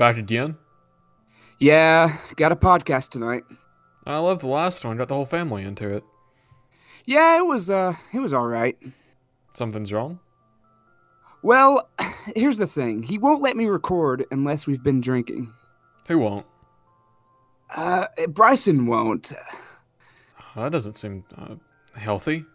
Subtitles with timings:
[0.00, 0.56] Back again?
[1.58, 3.42] Yeah, got a podcast tonight.
[4.06, 4.96] I love the last one.
[4.96, 6.02] Got the whole family into it.
[7.04, 8.78] Yeah, it was uh it was all right.
[9.50, 10.18] Something's wrong?
[11.42, 11.90] Well,
[12.34, 13.02] here's the thing.
[13.02, 15.52] He won't let me record unless we've been drinking.
[16.08, 16.46] Who won't?
[17.68, 19.34] Uh Bryson won't.
[20.56, 21.56] That doesn't seem uh,
[21.94, 22.46] healthy.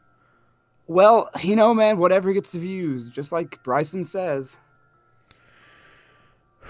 [0.88, 4.58] Well, you know, man, whatever gets the views, just like Bryson says.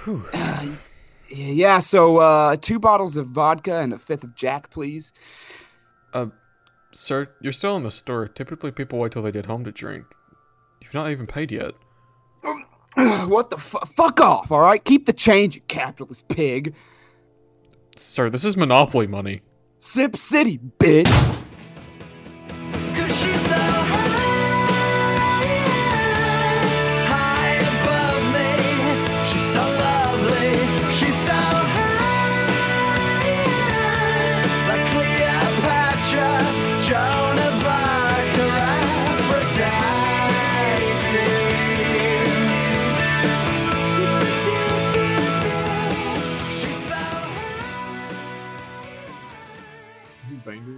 [0.04, 0.26] Whew.
[0.34, 0.68] Uh,
[1.30, 5.12] yeah, so uh two bottles of vodka and a fifth of Jack, please.
[6.14, 6.28] Uh,
[6.92, 8.28] Sir, you're still in the store.
[8.28, 10.06] Typically, people wait till they get home to drink.
[10.82, 11.74] You've not even paid yet.
[13.28, 14.84] what the fu- fuck off, all right?
[14.84, 16.74] Keep the change, you capitalist pig.
[17.98, 19.42] Sir, this is Monopoly money.
[19.80, 21.45] Sip City, bitch.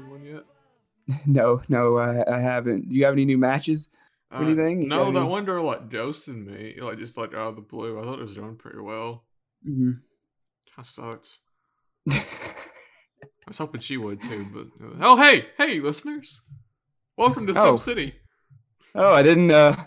[0.06, 0.44] One yet?
[1.26, 2.90] No, no, I, I haven't.
[2.90, 3.88] Do you have any new matches?
[4.30, 4.90] Uh, Anything?
[4.90, 7.98] No, that any- one girl like ghosted me, like just like out of the blue.
[8.00, 9.24] I thought it was doing pretty well.
[9.64, 9.92] hmm
[10.76, 11.40] That sucks.
[12.12, 12.26] I
[13.48, 16.42] was hoping she would too, but uh, oh hey, hey listeners,
[17.16, 17.78] welcome to Oh.
[17.78, 18.14] Sim City.
[18.94, 19.52] Oh, I didn't.
[19.52, 19.86] uh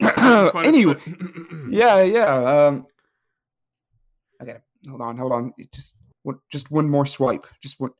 [0.62, 0.96] Anyway,
[1.70, 2.66] yeah, yeah.
[2.66, 2.86] Um,
[4.40, 5.54] I gotta hold on, hold on.
[5.72, 7.46] Just one, just one more swipe.
[7.62, 7.92] Just one.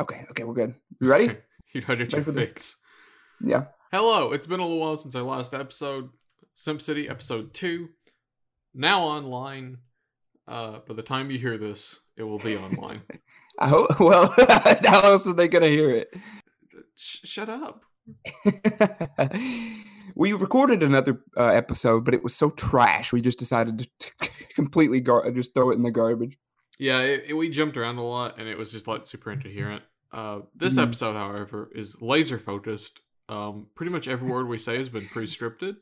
[0.00, 0.74] Okay, okay, we're good.
[1.00, 1.36] You ready?
[1.72, 2.76] you Ready your the- fix.
[3.44, 3.64] yeah.
[3.92, 6.10] Hello, it's been a little while since our last episode.
[6.56, 7.88] SimCity episode 2.
[8.74, 9.78] Now online.
[10.48, 13.02] Uh, by the time you hear this, it will be online.
[13.58, 13.98] I hope.
[14.00, 16.08] Well, how else are they gonna hear it?
[16.94, 17.82] Sh- shut up.
[20.14, 23.12] we recorded another uh, episode, but it was so trash.
[23.12, 26.36] We just decided to, to completely gar- just throw it in the garbage.
[26.78, 29.82] Yeah, it, it- we jumped around a lot and it was just like super incoherent.
[30.12, 30.82] Uh, this Mhm.
[30.84, 33.00] episode, however, is laser focused.
[33.28, 35.76] Um, pretty much every word we say has been pre scripted,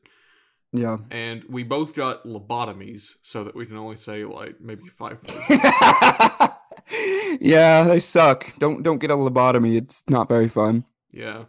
[0.73, 0.97] Yeah.
[1.11, 5.61] and we both got lobotomies so that we can only say like maybe five phrases.
[7.41, 8.59] yeah, they suck.
[8.59, 9.77] Don't don't get a lobotomy.
[9.77, 10.85] It's not very fun.
[11.13, 11.45] yeah.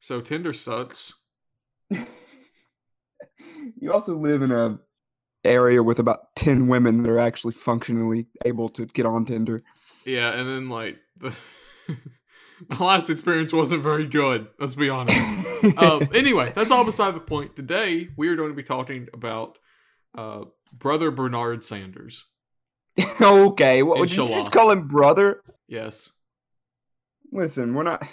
[0.00, 1.14] So Tinder sucks.
[3.78, 4.78] You also live in a
[5.44, 9.62] area with about ten women that are actually functionally able to get on Tinder.
[10.04, 11.34] Yeah, and then like the
[12.68, 14.48] my last experience wasn't very good.
[14.58, 15.18] Let's be honest.
[15.78, 17.56] um, anyway, that's all beside the point.
[17.56, 19.58] Today we are going to be talking about
[20.16, 22.24] uh, brother Bernard Sanders.
[23.20, 25.42] okay, what would you just call him brother?
[25.66, 26.10] Yes.
[27.32, 28.06] Listen, we're not.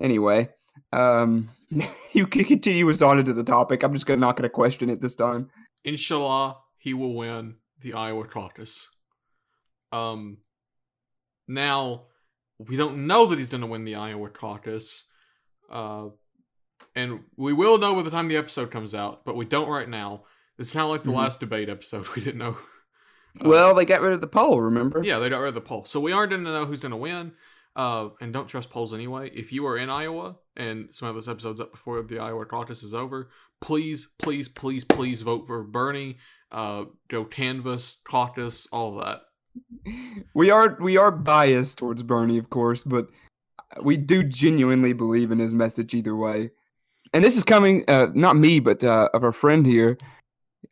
[0.00, 0.48] Anyway,
[0.92, 1.50] um,
[2.12, 3.82] you can continue us on into the topic.
[3.82, 5.50] I'm just gonna not gonna question it this time.
[5.84, 8.88] Inshallah, he will win the Iowa caucus.
[9.92, 10.38] Um,
[11.46, 12.02] now
[12.58, 15.04] we don't know that he's going to win the Iowa caucus,
[15.70, 16.08] uh,
[16.94, 19.88] and we will know by the time the episode comes out, but we don't right
[19.88, 20.24] now.
[20.58, 21.16] It's kind of like the Mhm.
[21.16, 22.06] last debate episode.
[22.16, 22.56] We didn't know.
[23.40, 24.60] Uh, well, they got rid of the poll.
[24.60, 25.00] Remember?
[25.04, 26.90] yeah, they got rid of the poll, so we aren't going to know who's going
[26.90, 27.32] to win.
[27.76, 29.30] Uh, and don't trust polls anyway.
[29.32, 32.82] If you are in Iowa and some of this episode's up before the Iowa caucus
[32.82, 36.18] is over, please, please, please, please vote for Bernie.
[36.50, 39.22] Uh, go canvas, caucus, all that.
[40.34, 43.08] we are we are biased towards Bernie, of course, but
[43.82, 46.50] we do genuinely believe in his message either way.
[47.12, 49.96] And this is coming, uh, not me, but uh, of our friend here.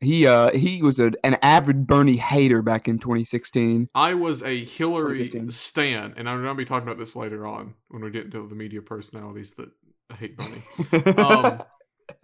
[0.01, 3.89] He uh, he was a, an avid Bernie hater back in 2016.
[3.95, 7.75] I was a Hillary stan, and I'm going to be talking about this later on
[7.89, 9.71] when we get into the media personalities that
[10.19, 10.63] hate Bernie.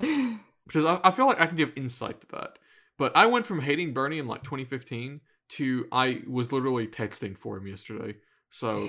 [0.03, 2.59] Um, because I, I feel like I can give insight to that.
[2.99, 5.20] But I went from hating Bernie in like 2015
[5.50, 8.17] to I was literally texting for him yesterday.
[8.50, 8.88] So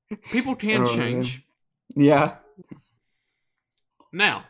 [0.30, 1.42] people can Oh, change.
[1.96, 2.36] yeah,
[4.12, 4.44] Now,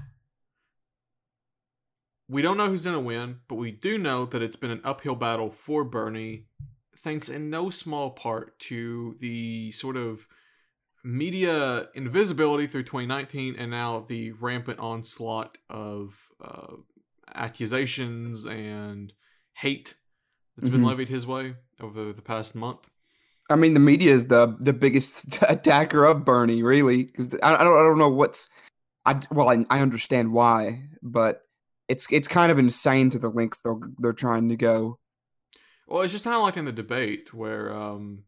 [2.28, 4.82] we don't know who's going to win, but we do know that it's been an
[4.84, 6.46] uphill battle for Bernie,
[6.98, 10.26] thanks in no small part to the sort of
[11.08, 16.14] media invisibility through 2019 and now the rampant onslaught of
[16.44, 16.74] uh,
[17.34, 19.14] accusations and
[19.54, 19.94] hate
[20.54, 20.86] that's been Mhm.
[20.86, 22.90] levied his way over the past month.
[23.48, 27.64] I mean the media is the the biggest attacker of Bernie, really, because I, I
[27.64, 28.46] don't I don't know what's
[29.06, 31.40] I well I, I understand why, but
[31.88, 34.98] it's it's kind of insane to the lengths they're they're trying to go.
[35.86, 38.24] Well, it's just kind of like in the debate where um,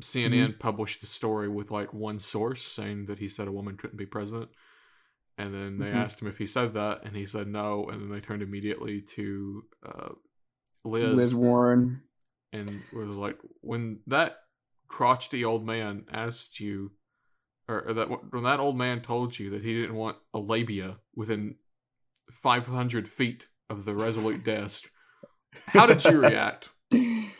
[0.00, 0.60] CNN Mm-hmm.
[0.60, 4.06] published the story with like one source saying that he said a woman couldn't be
[4.06, 4.50] president.
[5.38, 5.94] And then they Mhm.
[6.04, 7.88] asked him if he said that, and he said no.
[7.88, 10.08] And then they turned immediately to uh,
[10.84, 12.02] Liz, Liz Warren.
[12.52, 14.38] and was like, when that
[14.88, 16.92] crotchety old man asked you,
[17.68, 20.98] or, or that when that old man told you that he didn't want a labia
[21.14, 21.54] within
[22.32, 24.90] 500 feet of the Resolute desk,
[25.68, 26.70] how did you react?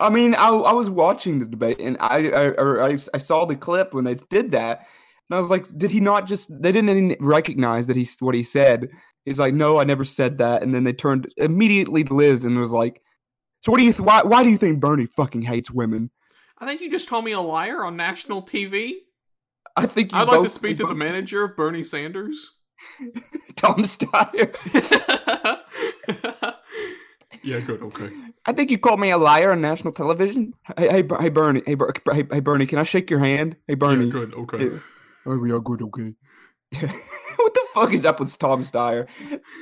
[0.00, 3.56] I mean, I, I was watching the debate and I I, I I saw the
[3.56, 4.86] clip when they did that,
[5.30, 6.50] and I was like, did he not just?
[6.62, 8.88] They didn't even recognize that he's what he said.
[9.24, 10.62] He's like, no, I never said that.
[10.62, 13.00] And then they turned immediately to Liz and was like,
[13.62, 13.92] so what do you?
[13.92, 16.10] Th- why why do you think Bernie fucking hates women?
[16.58, 18.94] I think you just called me a liar on national TV.
[19.76, 22.50] I think you I'd like to speak to the manager of Bernie Sanders.
[23.56, 24.54] Tom Steyer.
[27.42, 27.82] yeah, good.
[27.82, 28.10] Okay.
[28.44, 30.54] I think you called me a liar on national television.
[30.76, 33.56] Hey, hey, hey Bernie, hey, Ber- hey, hey Bernie, can I shake your hand?
[33.68, 34.06] Hey Bernie.
[34.06, 34.34] Yeah, good.
[34.34, 34.64] Okay.
[34.64, 34.78] Yeah.
[35.26, 36.14] Oh, we are good, okay.
[36.80, 39.06] what the fuck is up with Tom Steyer?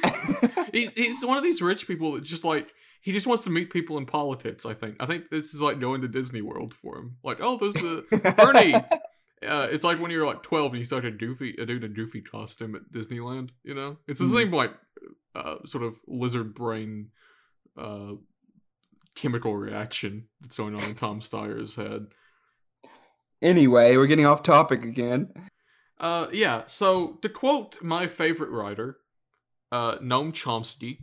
[0.72, 2.68] He's he's one of these rich people that just like
[3.02, 4.64] he just wants to meet people in politics.
[4.64, 4.96] I think.
[5.00, 7.16] I think this is like going to Disney World for him.
[7.24, 8.04] Like, oh, there's the
[8.38, 8.74] Bernie.
[8.74, 11.90] Uh, it's like when you're like 12 and you start a doofy, a dude in
[11.90, 13.50] a doofy costume at Disneyland.
[13.64, 14.32] You know, it's the Mhm.
[14.32, 14.72] same like
[15.34, 17.08] uh, sort of lizard brain
[17.76, 18.12] uh,
[19.14, 22.06] chemical reaction that's going on in Tom Steyer's head.
[23.42, 25.32] anyway, we're getting off topic again.
[25.98, 26.62] Uh, yeah.
[26.66, 28.98] So to quote my favorite writer,
[29.72, 30.98] uh, Noam Chomsky,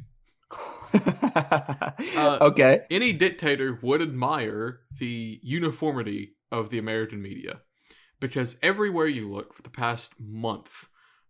[2.15, 2.81] Uh, okay.
[2.89, 7.59] any dictator would admire the uniformity of the American media
[8.19, 10.87] because everywhere you look for the past month,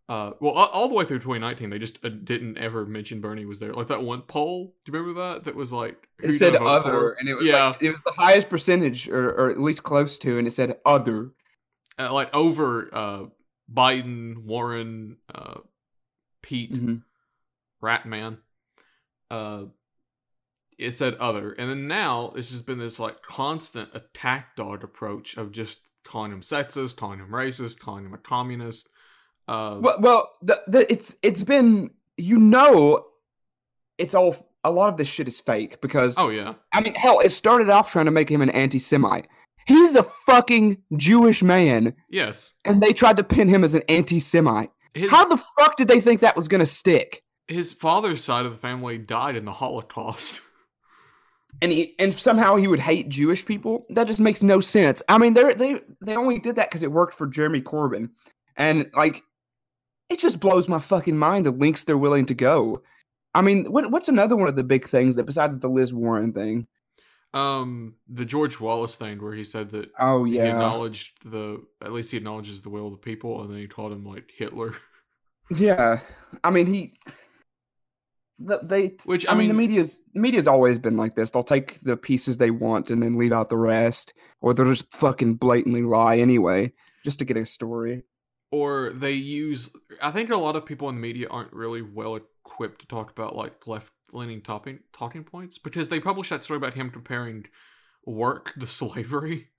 [0.10, 3.60] uh, well, all, the way through 2019, they just uh, didn't ever mention Bernie was
[3.60, 3.74] there.
[3.74, 5.44] Like that one poll, do you remember that?
[5.44, 7.18] That was like It said other, for?
[7.20, 10.18] and it was yeah, like it was the highest percentage, or, or at least close
[10.20, 11.32] to, and it said other.
[12.00, 13.24] uh, like over uh,
[13.74, 15.60] Biden, Warren, uh,
[16.42, 17.04] Pete, Mhm.
[17.84, 18.38] Ratman.
[19.30, 19.66] Uh,
[20.78, 25.36] it said other, and then now it's just been this like constant attack dog approach
[25.36, 28.88] of just calling him sexist, calling him racist, calling him a communist.
[29.48, 33.06] Uh, Well, well, the, the, it's it's been you know,
[33.98, 37.20] it's all a lot of this shit is fake because oh yeah, I mean, hell,
[37.20, 39.28] it started off trying to make him an anti-Semite.
[39.66, 42.54] He's a fucking Jewish man, yes.
[42.64, 44.72] and they tried to pin him as an anti-Semite.
[44.94, 47.24] His How the fuck did they think that was gonna stick?
[47.48, 50.42] his father's side of the family died in the Holocaust.
[51.60, 53.88] And he, and somehow he would hate Jewish people.
[53.90, 55.02] That just makes no sense.
[55.10, 58.10] I mean, they they they only did that because it worked for Jeremy Corbyn,
[58.56, 59.24] and like,
[60.10, 62.82] it just blows my fucking mind the links they're willing to go.
[63.36, 66.34] I mean, what what's another one of the big things that besides the Liz Warren
[66.34, 66.68] thing?
[67.34, 71.92] um, the George Wallace thing where he said that Oh he yeah, acknowledged the at
[71.92, 74.76] least he acknowledges the will of the people, and then he called him like Hitler.
[75.50, 76.00] yeah.
[76.44, 76.94] I mean, he.
[78.46, 81.32] th- They, Which, I, I mean, the media's media's always been like this.
[81.32, 84.92] They'll take the pieces they want and then leave out the rest, or they'll just
[84.94, 86.74] fucking blatantly lie anyway,
[87.04, 88.04] just to get a story.
[88.58, 89.72] Or they use
[90.02, 93.12] i think a lot of people in the media aren't really well equipped to talk
[93.12, 97.46] about like left leaning talking talking points because they published that story about him comparing
[98.06, 99.50] work to slavery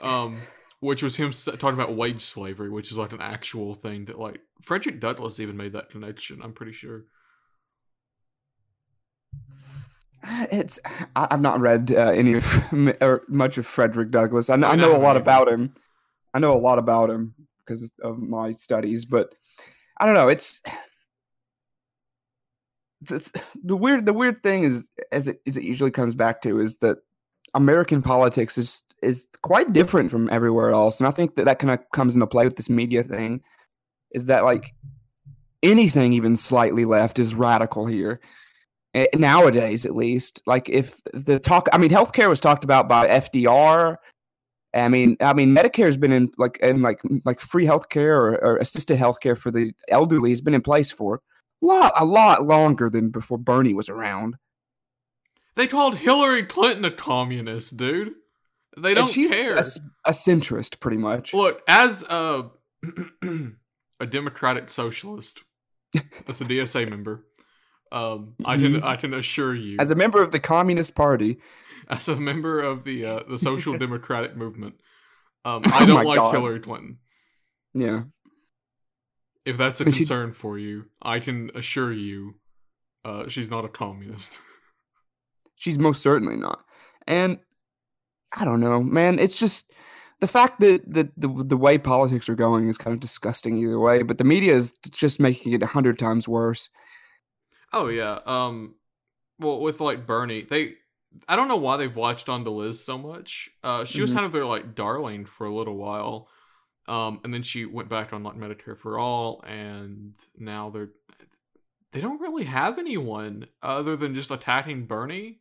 [0.00, 0.42] um
[0.80, 4.40] which was him talking about wage slavery which is like an actual thing that like
[4.60, 7.04] frederick douglass even made that connection i'm pretty sure
[10.50, 10.78] It's
[11.14, 12.64] I, I've not read uh, any of
[13.02, 14.48] or much of Frederick Douglass.
[14.48, 15.74] I I know a lot about him.
[16.32, 17.34] I know a lot about him
[17.64, 19.34] because of my studies, but
[19.98, 20.28] I don't know.
[20.28, 20.62] It's
[23.02, 26.60] the, the weird the weird thing is as it as it usually comes back to
[26.60, 26.98] is that
[27.54, 31.72] American politics is is quite different from everywhere else, and I think that that kind
[31.72, 33.42] of comes into play with this media thing.
[34.12, 34.74] Is that like
[35.62, 38.20] anything even slightly left is radical here
[39.14, 43.96] nowadays at least like if the talk i mean healthcare was talked about by fdr
[44.74, 48.34] i mean i mean medicare has been in like in like like free healthcare or,
[48.44, 51.20] or assisted healthcare for the elderly has been in place for
[51.62, 54.36] a lot a lot longer than before bernie was around.
[55.56, 58.12] They called hillary clinton a communist dude.
[58.76, 59.56] They don't care.
[59.56, 59.64] a,
[60.04, 61.32] a centrist pretty much.
[61.32, 62.50] Look, as a
[64.00, 65.40] a democratic socialist,
[66.26, 67.24] as a DSA member,
[67.92, 68.82] um, I can Mhm.
[68.84, 71.38] I can assure you, as a member of the communist party
[71.90, 74.74] as a member of the uh, the social democratic movement,
[75.44, 76.34] um, I Oh don't my like God.
[76.34, 76.98] Hillary Clinton.
[77.74, 78.02] yeah
[79.44, 82.36] if that's a But she- concern for you, I can assure you,
[83.04, 84.38] uh, she's not a communist.
[85.56, 86.60] She's most certainly not.
[87.06, 87.38] And
[88.32, 89.18] I don't know, man.
[89.18, 89.70] It's just
[90.20, 93.78] the fact that, that the the way politics are going is kind of disgusting either
[93.78, 94.02] way.
[94.02, 96.70] But the media is just making it a hundred times worse.
[97.72, 98.20] Oh yeah.
[98.24, 98.76] Um
[99.38, 100.74] well with like Bernie, they
[101.28, 103.50] I don't know why they've watched on to Liz so much.
[103.62, 104.14] Uh she was Mhm.
[104.14, 106.28] kind of their like darling for a little while.
[106.88, 110.90] Um and then she went back on like Medicare for all and now they're
[111.92, 115.40] they don't really have anyone other than just attacking Bernie.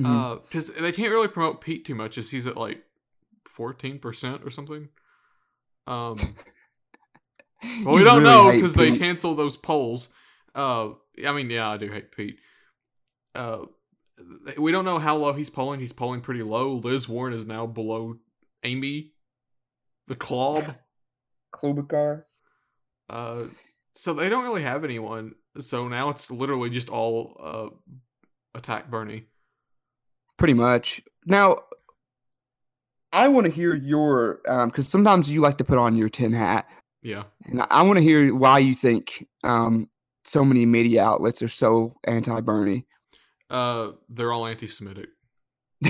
[0.00, 0.06] Mhm.
[0.06, 2.84] Uh cuz they can't really promote Pete too much as he's at like
[3.44, 4.88] 14% or something.
[5.86, 6.16] Um
[7.84, 9.00] Well, we You don't really know because they Pete.
[9.00, 10.10] cancel those polls.
[10.54, 10.90] Uh,
[11.26, 12.38] I mean, yeah, I do hate Pete.
[13.34, 13.66] Uh,
[14.58, 15.80] we don't know how low he's polling.
[15.80, 16.74] He's polling pretty low.
[16.76, 18.16] Liz Warren is now below
[18.64, 19.12] Amy,
[20.06, 20.74] the Club.
[21.54, 22.24] Klobuchar.
[23.08, 23.44] Uh,
[23.94, 25.32] so they don't really have anyone.
[25.60, 29.26] So now it's literally just all uh, attack Bernie.
[30.36, 31.00] Pretty much.
[31.26, 31.58] Now,
[33.12, 36.66] I want to hear your because sometimes you like to put on your tin hat,
[37.02, 37.24] Yeah.
[37.46, 39.88] and I want to hear why you think um,
[40.24, 42.84] so many media outlets are so anti-Bernie.
[43.50, 45.08] Uh, they're all anti-Semitic.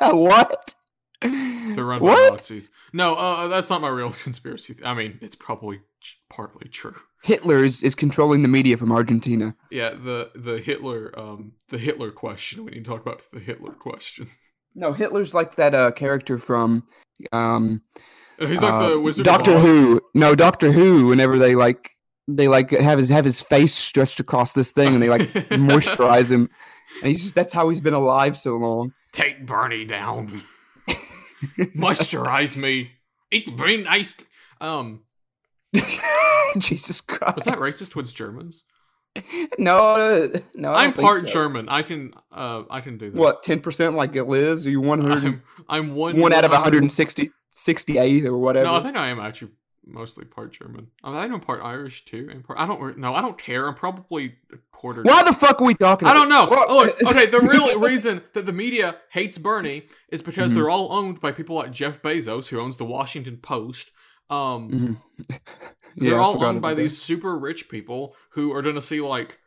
[0.00, 0.74] what?
[1.20, 2.28] They're run by?
[2.30, 2.70] Nazis.
[2.92, 4.74] No, uh, that's not my real conspiracy.
[4.74, 6.94] Th- I mean, it's probably ch- partly true.
[7.22, 9.56] Hitler is, is controlling the media from Argentina.
[9.70, 12.64] Yeah, the the Hitler um the Hitler question.
[12.64, 14.28] We need to talk about the Hitler question.
[14.74, 16.84] No, Hitler's like that uh, character from
[17.32, 17.82] um,
[18.38, 19.64] He's like uh, the Wizard of Doctor Oz.
[19.64, 20.00] Who.
[20.14, 21.08] No, Doctor Who.
[21.08, 21.96] Whenever they like
[22.28, 26.30] they like have his have his face stretched across this thing, and they like moisturize
[26.30, 26.50] him,
[27.02, 28.92] and he's just that's how he's been alive so long.
[29.12, 30.42] Take Bernie down.
[31.58, 32.92] Moisturize me.
[33.30, 34.16] Eat the brain ice.
[34.60, 35.02] Um,
[36.58, 37.36] Jesus Christ!
[37.36, 38.64] was that racist towards Germans?
[39.58, 40.72] No, no.
[40.72, 41.26] I I'm part so.
[41.26, 41.68] German.
[41.68, 43.18] I can uh I can do that.
[43.18, 44.66] What ten percent like it is?
[44.66, 45.24] Are you one hundred?
[45.24, 48.66] I'm I'm one One out of 100 160, 68 or whatever.
[48.66, 49.52] No, I think I am actually
[49.88, 50.88] mostly part German.
[51.02, 52.28] I think I'm part Irish too.
[52.30, 52.98] And part, I don't.
[52.98, 53.66] No, I don't care.
[53.66, 55.02] I'm probably a quarter.
[55.02, 56.06] Why the fuck are we talking?
[56.06, 56.46] I don't know.
[56.50, 60.54] Oh, look, okay, the real reason that the media hates Bernie is because Mhm.
[60.54, 63.90] they're all owned by people like Jeff Bezos, who owns the Washington Post.
[64.30, 65.28] Um, Mhm.
[65.96, 66.80] they're Yeah, all owned by that.
[66.80, 69.38] these super rich people who are going to see like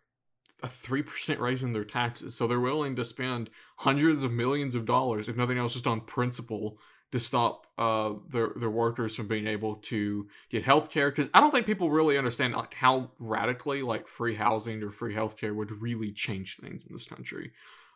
[0.63, 4.75] a three percent raise in their taxes, so they're willing to spend hundreds of millions
[4.75, 6.77] of dollars, if nothing else, just on principle
[7.11, 11.39] to stop uh their their workers from being able to get health care because i
[11.39, 15.71] don't think people really understand like how radically like free housing or free healthcare would
[15.81, 17.51] really change things in this country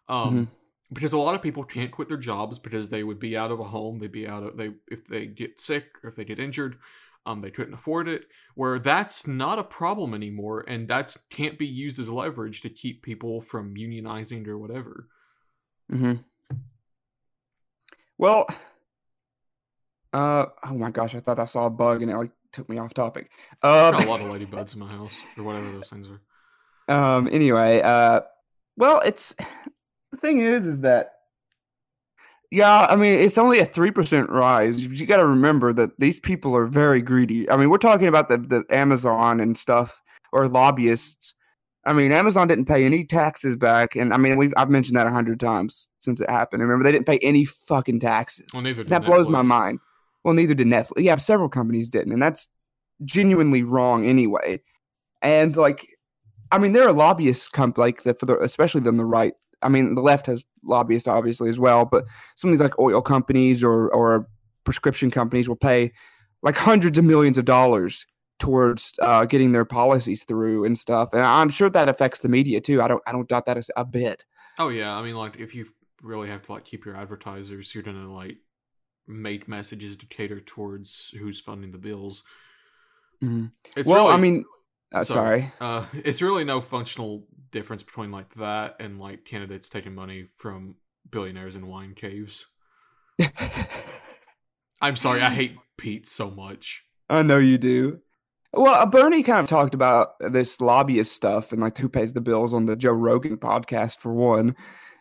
[0.09, 0.47] um Mhm.
[0.93, 3.59] because a lot of people can't quit their jobs because they would be out of
[3.59, 6.39] a home they'd be out of they if they get sick or if they get
[6.39, 6.77] injured
[7.25, 11.67] um they couldn't afford it where that's not a problem anymore and that's can't be
[11.67, 15.07] used as leverage to keep people from unionizing or whatever
[15.91, 16.23] Mhm.
[18.17, 18.47] Well,
[20.15, 22.77] uh, oh my gosh, I thought I saw a bug and it like took me
[22.77, 23.29] off topic.
[23.61, 26.21] Got Uh, a lot of ladybugs in my house or whatever those things are
[26.87, 28.21] um, anyway, uh,
[28.77, 29.35] well, it's
[30.11, 31.11] the thing is, is that
[32.51, 34.79] yeah, I mean, it's only a three percent rise.
[34.79, 37.49] You, got to remember that these people are very greedy.
[37.49, 41.33] I mean, we're talking about the the Amazon and stuff or lobbyists.
[41.87, 45.07] I mean, Amazon didn't pay any taxes back, and I mean, we've I've mentioned that
[45.07, 46.61] a hundred times since it happened.
[46.61, 48.51] Remember, they didn't pay any fucking taxes.
[48.53, 49.79] well neither did that blows my mind.
[50.25, 51.03] Well, neither did Netflix.
[51.03, 52.49] Yeah, several companies didn't, and that's
[53.03, 54.59] genuinely wrong anyway.
[55.21, 55.87] And like,
[56.51, 59.33] I mean, there are lobbyists comp like the for the especially on the right.
[59.61, 62.05] I mean, the left has lobbyists obviously as well, but
[62.35, 64.27] some of these like oil companies or or
[64.63, 65.91] prescription companies will pay
[66.41, 68.07] like hundreds of millions of dollars
[68.39, 71.09] towards uh, getting their policies through and stuff.
[71.13, 72.81] And I'm sure that affects the media too.
[72.81, 74.25] I don't I don't doubt that a bit.
[74.57, 75.67] Oh yeah, I mean, like if you
[76.01, 78.37] really have to like keep your advertisers, you're gonna like
[79.07, 82.23] make messages to cater towards who's funding the bills.
[83.23, 83.51] Mhm.
[83.75, 84.45] It's well, I mean,
[84.93, 85.51] uh, sorry.
[85.59, 85.81] sorry.
[85.83, 90.75] uh, it's really no functional difference between like that and like candidates taking money from
[91.09, 92.47] billionaires in wine caves.
[94.81, 96.83] I'm sorry, I hate Pete so much.
[97.09, 97.99] I know you do.
[98.53, 102.21] Well, uh, Bernie kind of talked about this lobbyist stuff and like who pays the
[102.21, 104.55] bills on the Joe Rogan podcast for one,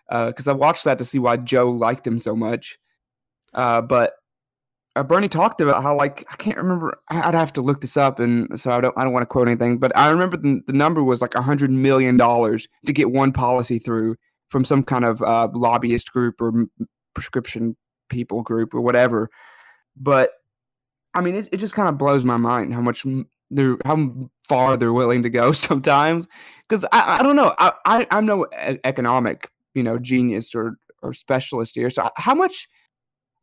[0.08, 2.78] because I watched that to see why Joe liked him so much.
[3.54, 4.14] Uh, but
[4.96, 6.98] uh, Bernie talked about how like I can't remember.
[7.08, 8.96] I'd have to look this up, and so I don't.
[8.96, 11.42] I don't want to quote anything, but I remember the, the number was like a
[11.42, 14.16] hundred million dollars to get one policy through
[14.48, 16.66] from some kind of uh, lobbyist group or
[17.14, 17.76] prescription
[18.08, 19.30] people group or whatever.
[19.96, 20.30] But
[21.14, 23.04] I mean, it, it just kind of blows my mind how much
[23.50, 26.26] they're how far they're willing to go sometimes.
[26.68, 30.76] Because I, I don't know, I, I I'm no e- economic you know genius or
[31.02, 31.90] or specialist here.
[31.90, 32.68] So how much,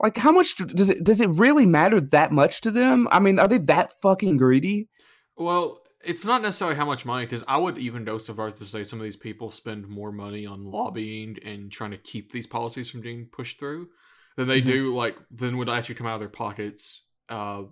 [0.01, 3.08] like, how much does it does it really matter that much to them?
[3.12, 4.89] I mean, are they that fucking greedy?
[5.38, 8.53] Well, it's not necessarily how much money, because I would even go so far as
[8.55, 12.31] to say some of these people spend more money on lobbying and trying to keep
[12.31, 13.89] these policies from being pushed through
[14.38, 14.65] than they Mhm.
[14.65, 17.63] do like than would actually come out of their pockets uh,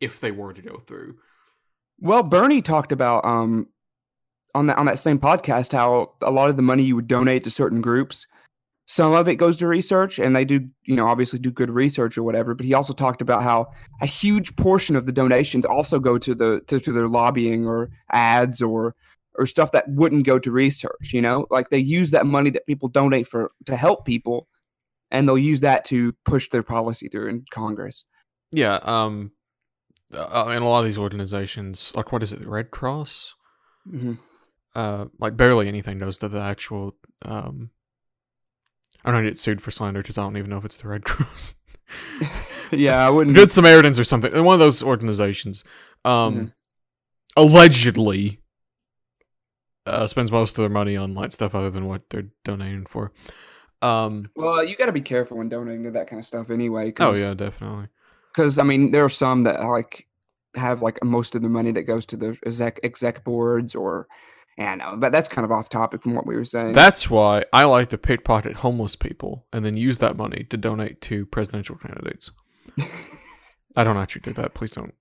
[0.00, 1.16] if they were to go through.
[1.98, 3.68] Well, Bernie talked about um
[4.54, 7.44] on that on that same podcast how a lot of the money you would donate
[7.44, 8.26] to certain groups,
[8.86, 12.16] some of it goes to research, and they do you know obviously do good research
[12.16, 12.54] or whatever.
[12.54, 13.66] But he also talked about how
[14.00, 17.90] a huge portion of the donations also go to the to, to their lobbying or
[18.12, 18.94] ads or
[19.38, 21.12] or stuff that wouldn't go to research.
[21.12, 24.48] You know, like they use that money that people donate for to help people,
[25.10, 28.04] and they'll use that to push their policy through in Congress.
[28.52, 29.32] Yeah, um,
[30.14, 33.34] uh, and a lot of these organizations, like what is it, the Red Cross?
[33.84, 34.14] hmm
[34.76, 36.94] Uh, like barely anything goes to the actual.
[37.22, 37.70] Um,
[39.04, 41.04] I'm gonna get sued for slander because I don't even know if it's the Red
[41.06, 41.54] Cross.
[42.72, 43.36] Yeah, I wouldn't.
[43.36, 44.42] Good Samaritans or something.
[44.42, 45.62] One of those organizations.
[46.04, 46.52] Um, Mhm.
[47.36, 48.40] allegedly
[49.86, 53.12] uh, spends most of their money on like stuff other than what they're donating for.
[53.82, 56.92] Um, Well, you got to be careful when donating to that kind of stuff anyway.
[56.98, 57.86] oh yeah, definitely.
[58.34, 60.08] because I mean there are some that like
[60.56, 64.08] have like most of the money that goes to the exec exec boards or
[64.58, 66.72] yeah, I know, but that's kind of off topic from what we were saying.
[66.72, 71.00] That's why I like to pickpocket homeless people and then use that money to donate
[71.02, 72.30] to presidential candidates.
[73.76, 74.54] I don't actually do that.
[74.54, 74.94] Please don't.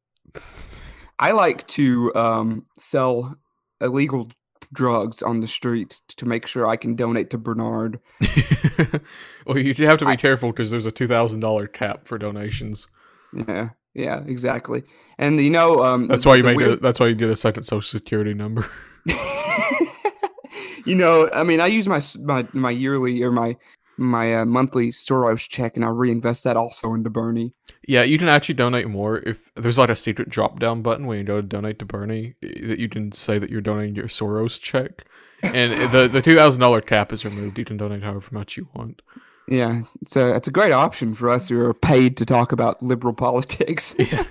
[1.18, 3.38] I like to um, sell
[3.80, 4.30] illegal
[4.74, 8.02] drugs on the streets to make sure I can donate to Bernard.
[9.46, 12.18] well, you have to be I- careful because there's a two thousand dollar cap for
[12.18, 12.88] donations.
[13.34, 14.84] Yeah, yeah, exactly.
[15.18, 17.64] And you know, um, That's why you make a, That's why you get a second
[17.64, 18.70] social security number.
[20.86, 23.56] you know, I mean, I use my my my yearly or my
[23.98, 27.54] my uh, monthly Soros check, and I reinvest that also into Bernie.
[27.88, 31.18] Yeah, you can actually donate more if there's like a secret drop down button when
[31.18, 34.08] you go to donate to Bernie eh, that you can say that you're donating your
[34.08, 35.06] Soros check,
[35.42, 37.58] and the the two thousand dollar cap is removed.
[37.58, 39.02] You can donate however much you want.
[39.48, 42.82] Yeah, it's a it's a great option for us who are paid to talk about
[42.82, 43.96] liberal politics.
[43.98, 44.24] Yeah.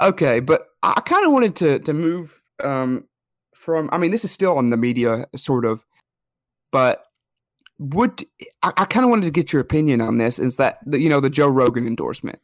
[0.00, 3.04] okay, but I kind of wanted to to move um
[3.60, 3.88] from.
[3.92, 5.84] I mean, this is still on the media, sort of,
[6.72, 7.04] but
[7.78, 8.26] would
[8.62, 10.38] I, I kind of wanted to get your opinion on this?
[10.38, 12.40] Is that the, you know the Joe Rogan endorsement?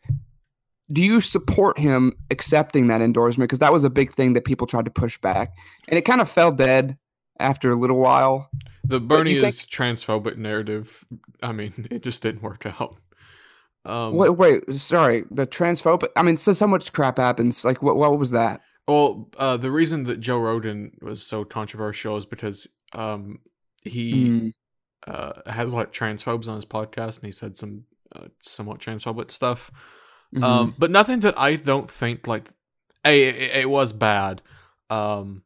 [0.93, 3.49] Do you support him accepting that endorsement?
[3.49, 5.53] Because that was a big thing that people tried to push back,
[5.89, 6.97] and it kind of fell dead
[7.41, 8.51] after a little while.
[8.85, 11.05] The Bernie you think- is transphobic narrative.
[11.43, 12.97] I mean, it just didn't work out.
[13.85, 16.09] Um, wait, wait, sorry, the transphobic.
[16.17, 17.65] I mean, so so much crap happens.
[17.65, 18.61] Like, what what was that?
[18.89, 23.41] Well, uh, the reason that Joe Rogan was so controversial is because um,
[23.83, 24.53] he Mm,
[25.07, 29.71] uh, has like transphobes on his podcast, and he said some uh, somewhat transphobic stuff.
[30.33, 30.43] mhm.
[30.43, 32.51] Um, but nothing that I don't think like,
[33.05, 34.43] a it, it was bad,
[34.91, 35.43] um,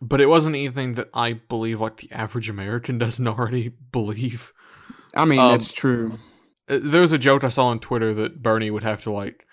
[0.00, 4.52] but it wasn't anything that I believe like the average American doesn't already believe.
[5.14, 6.18] I mean, um, that's true.
[6.68, 9.46] Uh, There was a joke I saw on Twitter that Bernie would have to like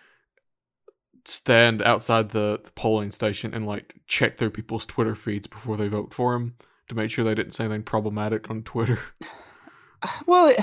[1.26, 5.88] stand outside the, the polling station and like check their people's Twitter feeds before they
[5.88, 6.56] vote for him
[6.90, 9.00] to make sure they didn't say anything problematic on Twitter.
[10.26, 10.60] Well, it,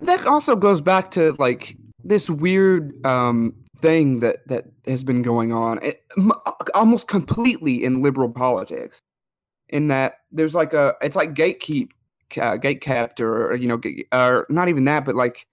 [0.00, 5.52] that also goes back to like this weird um thing that that has been going
[5.52, 6.32] on, it, m-
[6.74, 8.98] almost completely in liberal politics.
[9.68, 11.90] In that there's like a, it's like gatekeep,
[12.36, 13.80] uh, gatekept, or you know,
[14.12, 15.46] or not even that, but like,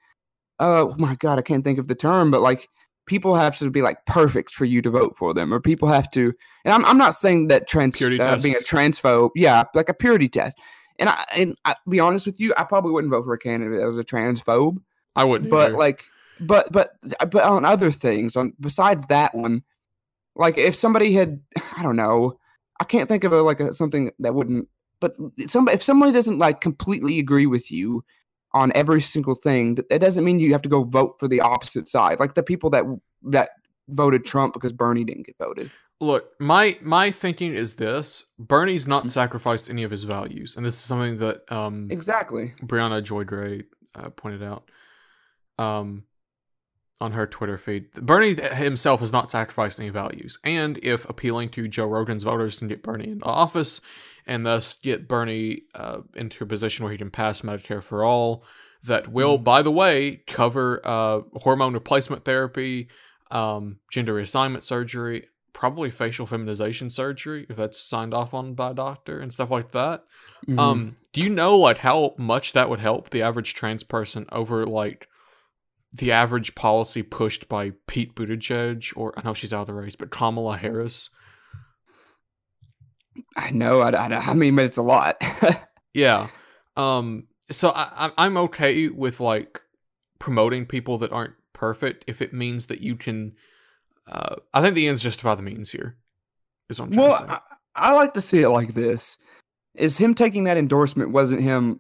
[0.60, 2.70] oh my god, I can't think of the term, but like
[3.10, 6.10] people have to be like perfect for you to vote for them, or people have
[6.12, 6.34] to.
[6.64, 10.30] And I'm I'm not saying that trans uh, being a transphobe, yeah, like a purity
[10.30, 10.58] test.
[11.00, 13.80] And I and I be honest with you, I probably wouldn't vote for a candidate
[13.80, 14.78] that was a transphobe.
[15.16, 15.50] I wouldn't.
[15.50, 15.78] But either.
[15.78, 16.04] like,
[16.40, 16.92] but but
[17.30, 19.64] but on other things, on besides that one,
[20.36, 21.42] like if somebody had,
[21.76, 22.40] I don't know,
[22.80, 24.70] I can't think of a, like a, something that wouldn't.
[25.02, 25.16] But
[25.48, 28.04] somebody, if somebody doesn't like completely agree with you
[28.54, 31.42] on every single thing, th- it doesn't mean you have to go vote for the
[31.42, 32.20] opposite side.
[32.20, 32.84] Like the people that
[33.24, 33.50] that
[33.88, 35.72] voted Trump because Bernie didn't get voted.
[36.02, 39.10] Look, my my thinking is this: Bernie's not Mhm.
[39.10, 42.54] sacrificed any of his values, and this is something that um, Exactly.
[42.64, 43.64] Briahna Joy Gray
[43.96, 44.70] uh, pointed out
[45.58, 46.04] um,
[47.02, 47.92] on her Twitter feed.
[47.94, 52.68] Bernie himself has not sacrificed any values, and if appealing to Joe Rogan's voters can
[52.68, 53.82] get Bernie into office,
[54.26, 58.44] and thus get Bernie uh, into a position where he can pass Medicare for all,
[58.84, 62.90] that will, by the way, cover uh, hormone replacement therapy,
[63.32, 68.74] um, gender reassignment surgery, probably facial feminization surgery if that's signed off on by a
[68.74, 70.06] doctor and stuff like that.
[70.48, 70.58] Mhm.
[70.58, 74.66] Um, do you know like how much that would help the average trans person over
[74.66, 75.09] like
[75.92, 79.96] the average policy pushed by Pete Buttigieg or I know she's out of the race,
[79.96, 81.10] but Kamala Harris?
[83.36, 83.82] I know.
[83.82, 85.22] I, I, I mean, but it's a lot.
[85.92, 86.28] Yeah.
[86.78, 87.26] Um.
[87.50, 89.60] So I, I'm- I'm okay with like
[90.20, 93.34] promoting people that aren't perfect if it means that you can.
[94.08, 95.98] Uh, I think the ends justify the means here.
[96.70, 97.34] Is what I'm trying well, to say.
[97.76, 99.18] I, I like to see it like this:
[99.74, 101.80] is him taking that endorsement wasn't him.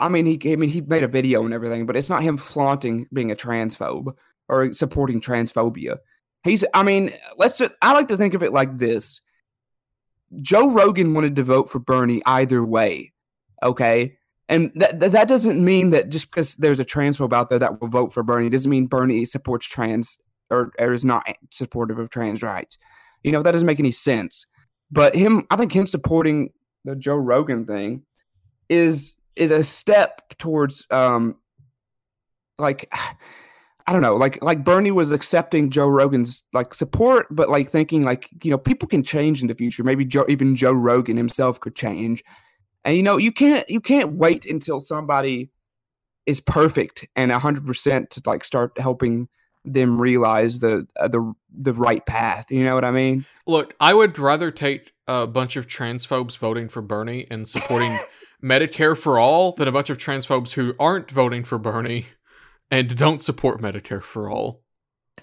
[0.00, 0.52] I mean, he.
[0.52, 3.36] I mean, he made a video and everything, but it's not him flaunting being a
[3.36, 4.14] transphobe
[4.48, 5.98] or supporting transphobia.
[6.44, 6.64] He's.
[6.74, 7.58] I mean, let's.
[7.58, 9.20] Just, I like to think of it like this:
[10.40, 13.12] Joe Rogan wanted to vote for Bernie either way.
[13.62, 14.16] Okay.
[14.48, 17.80] And that that that doesn't mean that just because there's a transphobe out there that
[17.80, 20.18] will vote for Bernie doesn't mean Bernie supports trans
[20.50, 22.78] or, or is not supportive of trans rights.
[23.24, 24.46] You know that doesn't make any sense.
[24.90, 26.50] But him, I think him supporting
[26.84, 28.04] the Joe Rogan thing
[28.68, 31.36] is is a step towards um
[32.58, 32.90] like
[33.88, 38.02] I don't know, like like Bernie was accepting Joe Rogan's like support, but like thinking
[38.02, 39.84] like you know people can change in the future.
[39.84, 42.24] Maybe Joe, even Joe Rogan himself could change.
[42.84, 45.50] And you know you can't you can't wait until somebody
[46.24, 49.28] is perfect and hundred percent to like start helping
[49.64, 52.50] them realize the uh, the the right path.
[52.50, 53.24] You know what I mean?
[53.46, 57.96] Look, I would rather take a bunch of transphobes voting for Bernie and supporting
[58.42, 62.06] Medicare for all than a bunch of transphobes who aren't voting for Bernie
[62.70, 64.62] and don't support Medicare for all.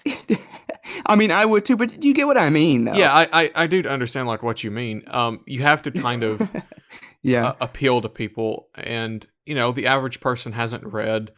[1.06, 2.94] I mean, I would too, but do you get what I mean, though.
[2.94, 5.02] Yeah, I, I I do understand like what you mean.
[5.08, 6.48] Um, you have to kind of
[7.22, 11.32] yeah, uh, appeal to people, and you know the average person hasn't read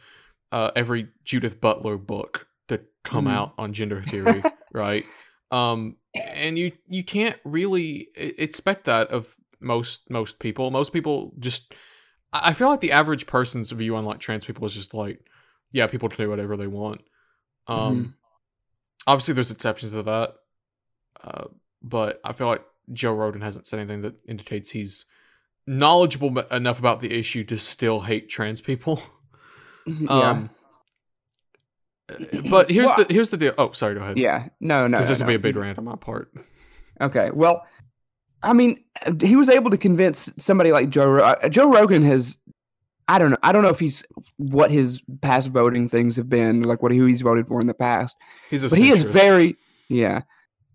[0.51, 3.31] uh, every Judith Butler book to come Mhm.
[3.33, 4.41] out on gender theory,
[4.73, 5.05] right?
[5.51, 10.71] Um, and you you can't really expect that of most most people.
[10.71, 11.73] Most people just
[12.33, 15.19] I feel like the average person's view on like trans people is just like,
[15.71, 17.01] yeah, people can do whatever they want.
[17.67, 18.15] Um,
[19.05, 20.33] obviously there's exceptions to that,
[21.23, 21.45] uh,
[21.81, 25.05] but I feel like Joe Rogan hasn't said anything that indicates he's
[25.65, 29.01] knowledgeable enough about the issue to still hate trans people.
[29.85, 30.49] yeah, Um,
[32.49, 33.53] but here's Well, the here's the deal.
[33.57, 34.17] Oh, sorry, go ahead.
[34.17, 34.47] yeah.
[34.59, 36.31] No, no, because no, this will be a big rant on my part.
[37.01, 37.65] Okay, well,
[38.47, 38.83] I mean,
[39.21, 41.07] he was able to convince somebody like Joe.
[41.07, 42.37] Ro- uh, Joe Rogan has.
[43.09, 43.37] I don't know.
[43.41, 44.03] I don't know if he's
[44.37, 47.73] what his past voting things have been, like what who he's voted for in the
[47.73, 48.17] past.
[48.49, 49.55] He's a but he is very
[49.89, 50.21] yeah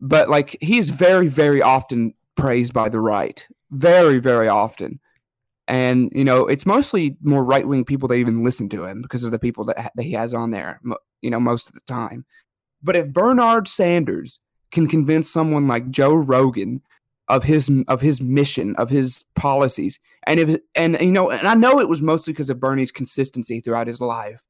[0.02, 4.98] but like he is very very often praised by the right very very often
[5.68, 9.30] and you know it's mostly more right-wing people that even listen to him because of
[9.30, 10.80] the people that, ha- that he has on there
[11.20, 12.24] you know most of the time
[12.82, 16.82] but if bernard sanders can convince someone like joe rogan
[17.32, 21.54] of his of his mission of his policies and if and you know and i
[21.54, 24.44] know it was mostly because of bernie's consistency throughout his life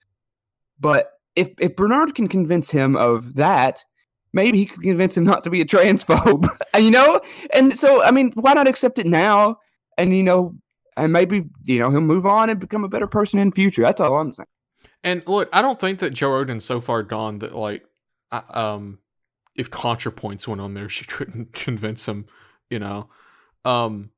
[0.78, 3.84] but if if Bernard can convince him of that,
[4.32, 6.48] maybe he can convince him not to be a transphobe.
[6.78, 7.20] you know?
[7.52, 9.56] And so I mean, why not accept it now?
[9.96, 10.54] And you know,
[10.96, 13.82] and maybe, you know, he'll move on and become a better person in future.
[13.82, 14.46] That's all I'm saying.
[15.04, 17.84] And look, I don't think that Joe Rogan's so far gone that like,
[18.30, 18.98] um,
[19.54, 22.26] if ContraPoints went on there, she couldn't convince him.
[22.72, 23.08] You know,
[23.66, 24.10] um,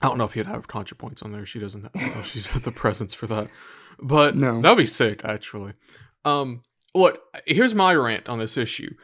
[0.00, 1.44] I don't know if he'd have ContraPoints on there.
[1.44, 1.92] She doesn't.
[1.94, 3.48] Know she's had the presence for that.
[4.00, 4.60] But No.
[4.62, 5.72] that'd be sick, actually.
[6.24, 6.62] Um,
[6.94, 8.94] look, here's my rant on this issue.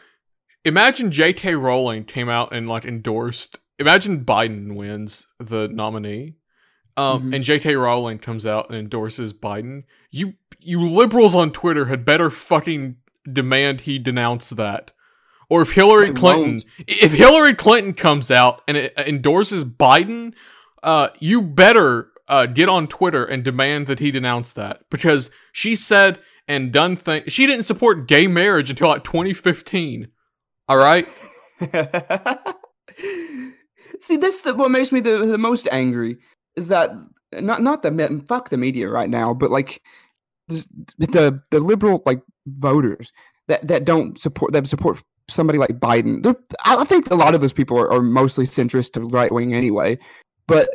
[0.64, 1.57] Imagine J.K.
[1.57, 3.59] Rowling came out and like endorsed.
[3.81, 6.37] Imagine Biden wins the nominee,
[6.97, 7.35] um, Mhm.
[7.35, 7.75] and J.K.
[7.75, 9.83] Rowling comes out and endorses Biden.
[10.12, 12.97] You you liberals on Twitter had better fucking
[13.31, 14.93] demand he denounce that.
[15.48, 16.64] Or if Hillary Clinton, won't.
[16.87, 20.35] if Hillary Clinton comes out and it endorses Biden,
[20.83, 25.74] uh, you better uh, get on Twitter and demand that he denounce that because she
[25.74, 27.33] said and done things.
[27.33, 30.09] She didn't support gay marriage until like 2015.
[30.68, 31.07] All right.
[34.00, 36.18] See, this is what makes me the, the most angry
[36.57, 36.92] is that
[37.33, 39.83] not not the fuck the media right now, but like
[40.48, 40.64] the
[40.98, 43.12] the, the liberal like voters
[43.48, 46.37] that, that don't support that support somebody like Biden.
[46.64, 49.98] I think a lot of those people are, are mostly centrist to right wing anyway,
[50.46, 50.68] but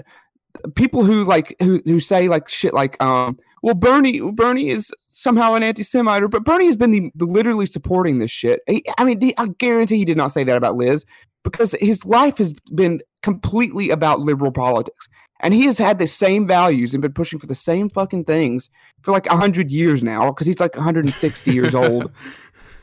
[0.76, 5.54] people who like who who say like shit like um well Bernie Bernie is somehow
[5.54, 8.62] an anti-Semite, or but Bernie has been the, the literally supporting this shit.
[8.68, 11.06] He, I mean, I guarantee he did not say that about Liz
[11.44, 15.08] because his life has been completely about liberal politics,
[15.42, 18.70] and he has had the same values and been pushing for the same fucking things
[19.02, 22.12] for like hundred years now because he's like 160 years old.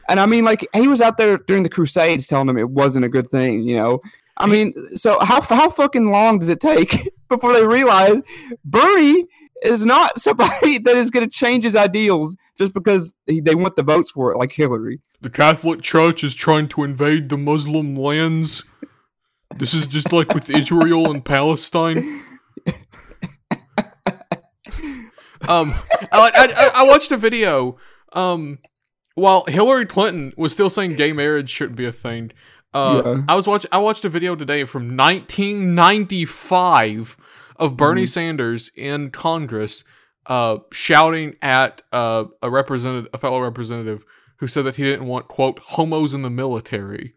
[0.08, 3.04] And I mean, like he was out there during the Crusades telling them it wasn't
[3.04, 3.62] a good thing.
[3.62, 4.00] You know,
[4.36, 8.20] I mean, so how how fucking long does it take before they realize
[8.64, 9.26] Bernie
[9.62, 13.76] is not somebody that is going to change his ideals just because he, they want
[13.76, 15.00] the votes for it, like Hillary?
[15.20, 18.64] The Catholic Church is trying to invade the Muslim lands.
[19.56, 22.22] This is just like with Israel and Palestine.
[25.48, 25.74] Um,
[26.12, 27.78] I, I, I watched a video.
[28.12, 28.58] Um,
[29.16, 32.30] while Hillary Clinton was still saying gay marriage shouldn't be a thing.
[32.72, 33.22] Uh, Yeah.
[33.28, 37.16] I was watch I watched a video today from 1995
[37.56, 38.06] of Bernie Mm-hmm.
[38.08, 39.84] Sanders in Congress,
[40.26, 44.04] uh, shouting at uh, a representative, a fellow representative,
[44.38, 47.14] who said that he didn't want quote homos in the military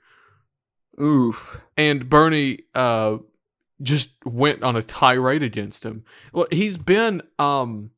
[1.02, 1.60] Oof.
[1.78, 3.18] and Bernie uh
[3.82, 6.04] just went on a tirade against him.
[6.34, 7.92] Look, he's been um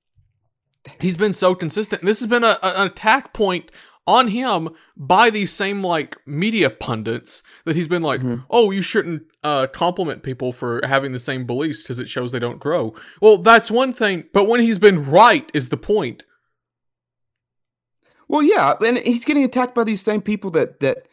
[0.99, 2.01] he's been so consistent.
[2.03, 3.71] This has been a, a- an attack point
[4.07, 8.43] on him by these same like media pundits that he's been like, Mhm.
[8.49, 12.39] "Oh, you shouldn't uh compliment people for having the same beliefs because it shows they
[12.39, 16.25] don't grow." Well, that's one thing, but when he's been right is the point.
[18.27, 21.07] Well, yeah, and he's getting attacked by these same people that that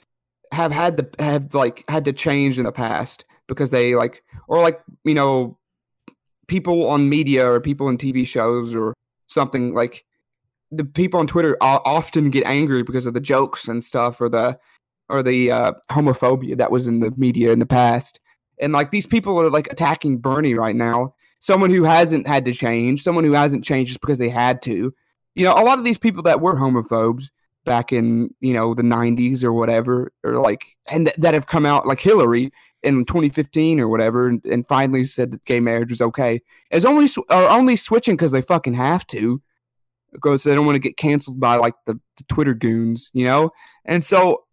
[0.52, 4.60] have had to have like had to change in the past because they like or
[4.62, 5.58] like you know
[6.46, 8.94] people on media or people in TV shows or
[9.26, 10.04] something like
[10.70, 14.58] the people on Twitter often get angry because of the jokes and stuff or the
[15.08, 18.20] or the uh, homophobia that was in the media in the past.
[18.60, 22.52] And like these people are like attacking Bernie right now someone who hasn't had to
[22.52, 24.92] change someone who hasn't changed just because they had to.
[25.34, 27.30] You know, a lot of these people that were homophobes
[27.64, 31.66] back in, you know, the 90s or whatever, or like, and th- that have come
[31.66, 32.50] out, like Hillary
[32.82, 37.06] in 2015 or whatever, and, and finally said that gay marriage was okay, is only,
[37.06, 39.40] sw- are only switching because they fucking have to,
[40.12, 43.50] because they don't want to get canceled by like the, the Twitter goons, you know?
[43.84, 44.44] And so,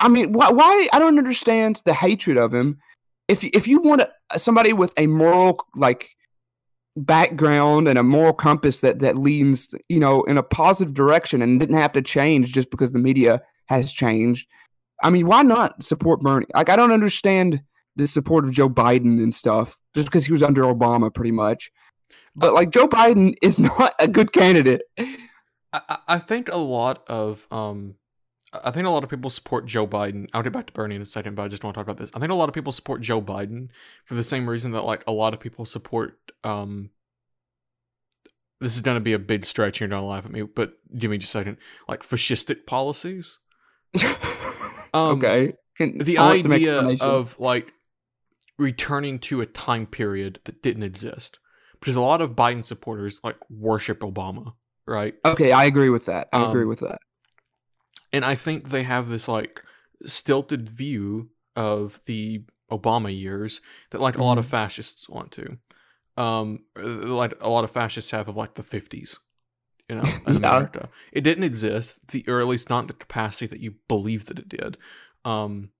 [0.00, 2.78] I mean, why, why, I don't understand the hatred of him.
[3.28, 4.02] If, if you want
[4.36, 6.10] somebody with a moral, like,
[6.96, 11.60] background and a moral compass that that leans you know in a positive direction and
[11.60, 14.48] didn't have to change just because the media has changed
[15.02, 17.60] i mean why not support bernie like i don't understand
[17.96, 21.70] the support of joe biden and stuff just because he was under obama pretty much
[22.36, 24.82] but like joe biden is not a good candidate
[25.72, 27.96] I, I- think a lot of um
[28.64, 30.28] I think a lot of people support Joe Biden.
[30.32, 31.98] I'll get back to Bernie in a second, but I just want to talk about
[31.98, 32.10] this.
[32.14, 33.68] I think a lot of people support Joe Biden
[34.04, 36.88] for the same reason that like a lot of people support um
[38.60, 41.18] this is gonna be a big stretch, you're gonna laugh at me, but give me
[41.18, 41.58] just a second.
[41.88, 43.38] Like fascistic policies.
[44.94, 47.72] Um, okay Can- the I want some idea of like
[48.58, 51.38] returning to a time period that didn't exist
[51.80, 54.54] because a lot of biden supporters like worship obama
[54.86, 55.14] right?
[55.24, 56.28] Okay i agree with that.
[56.32, 56.98] I agree um, with that.
[58.12, 59.62] and i think they have this like
[60.04, 63.60] stilted view of the obama years
[63.90, 65.58] that like a lot of fascists want to.
[66.16, 69.18] Um uh, like a lot of fascists have of like the 50s
[69.88, 70.56] you know in Yeah.
[70.56, 70.88] america.
[71.12, 74.48] It didn't exist the or at least not the capacity that you believe that it
[74.48, 74.76] did.
[75.24, 75.70] Um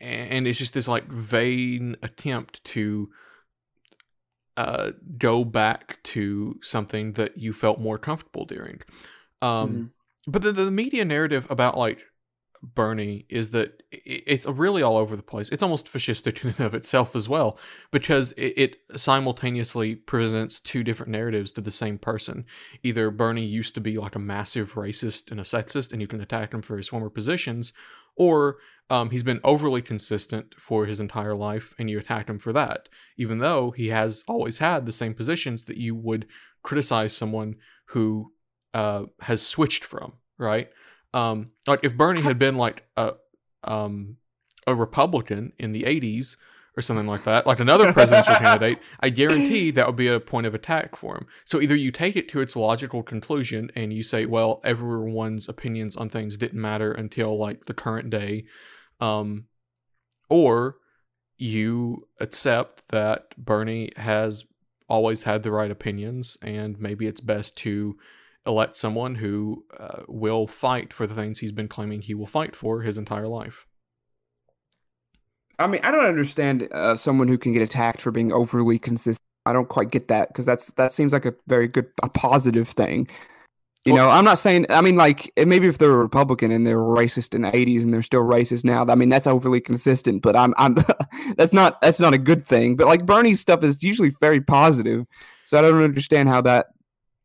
[0.00, 3.08] and it's just this like vain attempt to
[4.62, 4.86] uh
[5.28, 5.82] go back
[6.14, 6.22] to
[6.74, 8.78] something that you felt more comfortable during
[9.42, 10.32] um Mhm.
[10.32, 12.00] but the, the media narrative about like
[12.62, 15.48] Bernie is that it's really all over the place.
[15.48, 17.58] It's almost fascistic in and of itself as well,
[17.90, 18.70] because it, it
[19.00, 22.44] simultaneously presents two different narratives to the same person.
[22.82, 26.20] Either Bernie used to be like a massive racist and a sexist, and you can
[26.20, 27.72] attack him for his former positions,
[28.16, 28.58] or
[28.90, 32.88] um, he's been overly consistent for his entire life, and you attack him for that,
[33.16, 36.26] even though he has always had the same positions that you would
[36.62, 37.54] criticize someone
[37.86, 38.32] who
[38.74, 40.70] uh, has switched from, right?
[41.14, 43.14] Um, like if Bernie had been like a
[43.64, 44.16] um
[44.66, 46.36] a Republican in the '80s
[46.76, 50.46] or something like that, like another presidential candidate, I guarantee that would be a point
[50.46, 51.26] of attack for him.
[51.44, 55.96] So either you take it to its logical conclusion and you say, well, everyone's opinions
[55.96, 58.44] on things didn't matter until like the current day,
[59.00, 59.46] um,
[60.28, 60.76] or
[61.38, 64.44] you accept that Bernie has
[64.88, 67.96] always had the right opinions and maybe it's best to
[68.46, 72.54] elect someone who uh, will fight for the things he's been claiming he will fight
[72.56, 73.66] for his entire life.
[75.60, 79.24] I mean, I don't understand uh, someone who can get attacked for being overly consistent.
[79.46, 82.68] I don't quite get that because that's that seems like a very good, a positive
[82.68, 83.08] thing.
[83.84, 84.66] You Well- know, I'm not saying.
[84.70, 87.92] I mean, like maybe if they're a Republican and they're racist in the '80s and
[87.92, 90.22] they're still racist now, I mean that's overly consistent.
[90.22, 90.76] But I'm, I'm
[91.36, 92.76] that's not that's not a good thing.
[92.76, 95.06] But like Bernie's stuff is usually very positive,
[95.46, 96.66] so I don't understand how that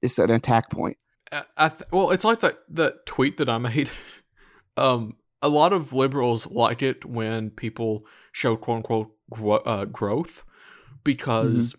[0.01, 0.97] is an attack point.
[1.31, 3.89] I, I th- well, it's like that that tweet that I made.
[4.77, 10.43] um, a lot of liberals like it when people show quote unquote gro- uh, growth
[11.05, 11.73] because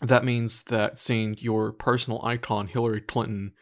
[0.00, 3.52] that means that seeing your personal icon Hillary Clinton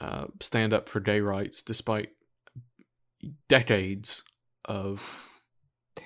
[0.00, 2.08] uh, stand up for gay rights despite
[3.48, 4.24] decades
[4.64, 5.30] of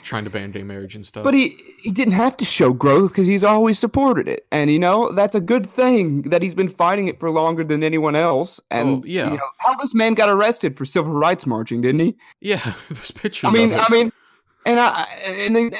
[0.03, 1.25] trying to ban gay marriage and stuff.
[1.25, 4.79] But he he didn't have to show growth because he's always supported it, and you
[4.79, 8.61] know that's a good thing that he's been fighting it for longer than anyone else.
[8.71, 9.31] And Oh, yeah.
[9.31, 12.16] you know, how this man got arrested for civil rights marching, didn't he?
[12.42, 13.49] yeah, there's pictures.
[13.49, 13.73] I mean.
[13.73, 14.12] I mean,
[14.68, 15.70] and I and they,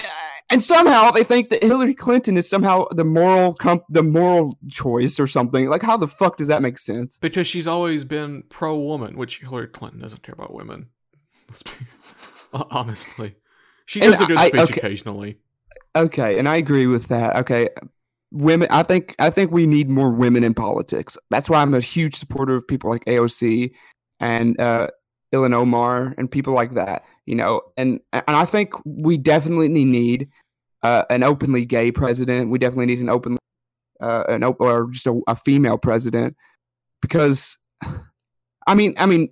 [0.51, 5.21] and somehow they think that Hillary Clinton is somehow the moral comp, the moral choice
[5.21, 5.69] or something.
[5.69, 7.19] Like, how the fuck does that make sense?
[7.19, 10.89] because she's always been pro woman, which Hillary Clinton doesn't care about women.
[11.49, 11.71] Let's be
[12.53, 13.37] honestly,
[13.87, 14.81] she And does a good I- speech okay.
[14.81, 15.39] occasionally.
[15.97, 17.37] Okay, and I agree with that.
[17.37, 17.69] Okay,
[18.31, 18.69] women.
[18.71, 21.17] I think I think we need more women in politics.
[21.31, 23.73] That's why I'm a huge supporter of people like AOC
[24.21, 24.89] and uh,
[25.33, 27.05] Ilhan Omar and people like that.
[27.27, 30.29] You know, and and I think we definitely need
[30.83, 32.51] uh, an openly gay president.
[32.51, 33.37] We definitely need an open,
[34.01, 36.37] uh, an op- or just a, a female president,
[37.03, 37.59] because,
[38.67, 39.29] I mean, I mean,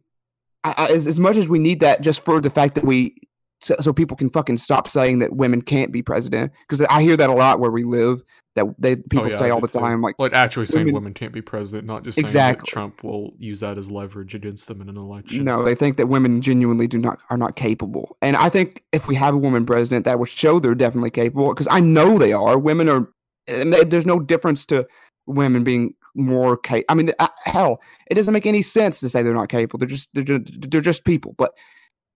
[0.63, 3.17] I, I, as as much as we need that, just for the fact that we
[3.63, 7.17] so, so people can fucking stop saying that women can't be president because I hear
[7.17, 8.23] that a lot where we live
[8.57, 11.14] that they people Oh, yeah, say all the time like Like actually saying women- women
[11.14, 12.64] can't be president, not just saying Exactly.
[12.64, 15.45] that Trump will use that as leverage against them in an election.
[15.45, 18.16] no they think that women genuinely do not are not capable.
[18.23, 21.49] And I think if we have a woman president that will show they're definitely capable
[21.51, 22.59] because I know they are.
[22.59, 23.09] Women are
[23.47, 24.87] and they- there's no difference to
[25.29, 29.23] women being more ca- I mean uh, hell it doesn't make any sense to say
[29.23, 29.79] they're not capable.
[29.79, 31.35] They're just they're just, they're just people.
[31.37, 31.53] But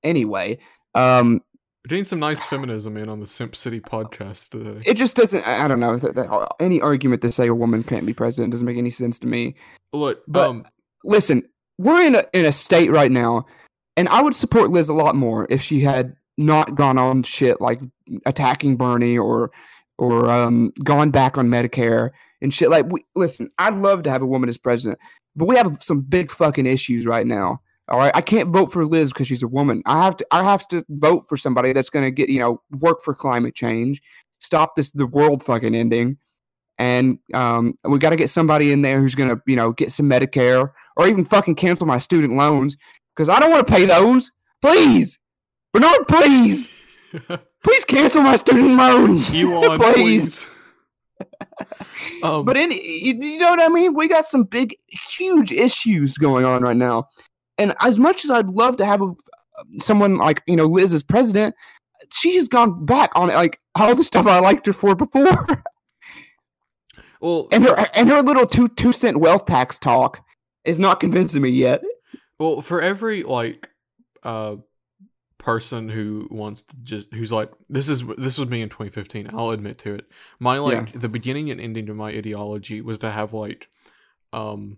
[0.03, 0.59] anyway
[0.94, 1.40] um
[1.85, 4.83] We're getting some nice feminism in on the Simp City podcast today.
[4.85, 8.05] it just doesn't I don't know that, that, any argument to say a woman can't
[8.05, 9.55] be president doesn't make any sense to me
[9.93, 10.66] Look, but- um,
[11.05, 11.43] listen,
[11.79, 13.47] we're in a in a state right now,
[13.97, 17.61] and I would support Liz a lot more if she had not gone on shit
[17.61, 17.81] like
[18.27, 19.51] attacking Bernie or
[19.99, 22.11] or um gone back on Medicare
[22.43, 22.69] and shit.
[22.71, 24.99] Like, we, listen, I'd love to have a woman as president,
[25.35, 27.62] but we have some big fucking issues right now.
[27.90, 29.83] All right, I can't vote for Liz because she's a woman.
[29.85, 30.26] I have to.
[30.31, 33.55] I have to vote for somebody that's going to get you know work for climate
[33.55, 34.00] change,
[34.38, 36.16] stop this the world fucking ending,
[36.79, 39.90] and um, we got to get somebody in there who's going to you know get
[39.90, 42.76] some Medicare or even fucking cancel my student loans
[43.16, 44.31] because I don't want to pay those.
[44.62, 45.18] Please,
[45.72, 46.68] Bernard, please,
[47.64, 49.35] please cancel my student loans.
[49.35, 50.48] Elon, please.
[52.22, 53.94] um, But any, you, you know what I mean?
[53.94, 57.09] We got some big, huge issues going on right now,
[57.61, 59.12] and as much as I'd love to have a,
[59.81, 61.55] someone like you know Liz as president,
[62.12, 65.62] she has gone back on like all the stuff I liked her for before,
[67.20, 70.25] well, and her and her little two two cent wealth tax talk
[70.64, 71.83] is not convincing me yet.
[72.38, 73.68] Well, for every like
[74.23, 74.57] uh
[75.37, 79.51] person who wants to just who's like this is this was me in 2015 i'll
[79.51, 80.07] admit to it.
[80.38, 83.68] My like the beginning and ending to my ideology was to have like
[84.35, 84.77] um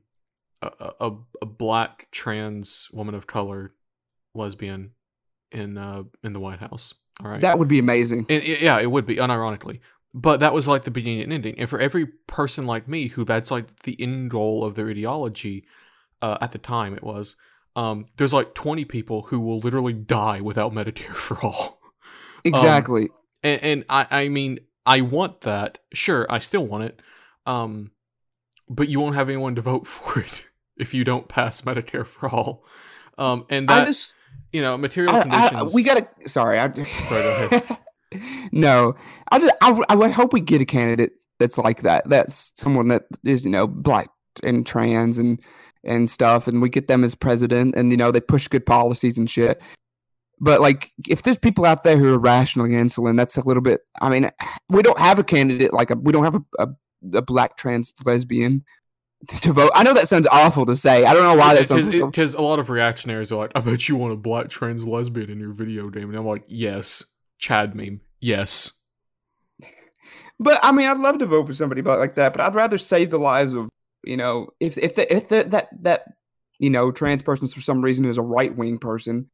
[0.62, 3.74] a, a, a black trans woman of color
[4.34, 4.92] lesbian
[5.50, 8.26] in uh in the white house all right That would be amazing.
[8.28, 9.80] and yeah, it would be unironically.
[10.14, 11.58] But that was like the beginning and ending.
[11.58, 15.64] And for every person like me who that's like the end goal of their ideology,
[16.20, 17.36] uh, at the time it was,
[17.76, 21.80] um, there's like 20 people who will literally die without Medicare for all.
[22.44, 23.08] Exactly.
[23.44, 25.78] And, and I, I mean, I want that.
[25.92, 27.00] Sure, I still want it.
[27.46, 27.92] Um,
[28.68, 30.42] but you won't have anyone to vote for it
[30.76, 32.64] if you don't pass Medicare for all.
[33.18, 34.14] Um, and I that, just
[34.52, 35.74] you know, material I, I, conditions.
[35.74, 36.08] we gotta.
[36.26, 37.78] Sorry, I, Sorry, go ahead.
[38.52, 38.94] no,
[39.30, 42.08] I just I, I would hope we get a candidate that's like that.
[42.08, 44.08] That's someone that is you know black
[44.42, 45.40] and trans and
[45.84, 49.18] and stuff, and we get them as president, and you know they push good policies
[49.18, 49.60] and shit.
[50.40, 53.82] But like, if there's people out there who are rationing insulin, that's a little bit.
[54.00, 54.28] I mean,
[54.68, 55.96] we don't have a candidate like a.
[55.96, 56.68] We don't have a, a,
[57.18, 58.64] a black trans lesbian
[59.28, 59.70] to vote.
[59.74, 61.04] I know that sounds awful to say.
[61.04, 61.96] I don't know why that sounds.
[61.96, 64.86] so- Because a lot of reactionaries are like, I bet you want a black trans
[64.86, 66.08] lesbian in your video game.
[66.10, 67.04] And I'm like, yes.
[67.38, 68.00] Chad meme.
[68.20, 68.72] Yes.
[70.38, 72.32] But I mean, I'd love to vote for somebody about like that.
[72.32, 73.68] But I'd rather save the lives of
[74.04, 76.04] you know, if if the, if the, that that
[76.58, 79.30] you know trans person for some reason is a right wing person,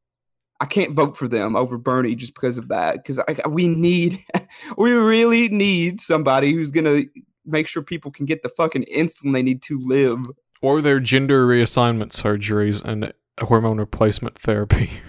[0.60, 2.96] I can't vote for them over Bernie just because of that.
[2.96, 4.22] Because we need,
[4.76, 7.02] we really need somebody who's gonna
[7.48, 10.18] make sure people can get the fucking insulin they need to live.
[10.60, 14.90] Or their gender reassignment surgeries and hormone replacement therapy.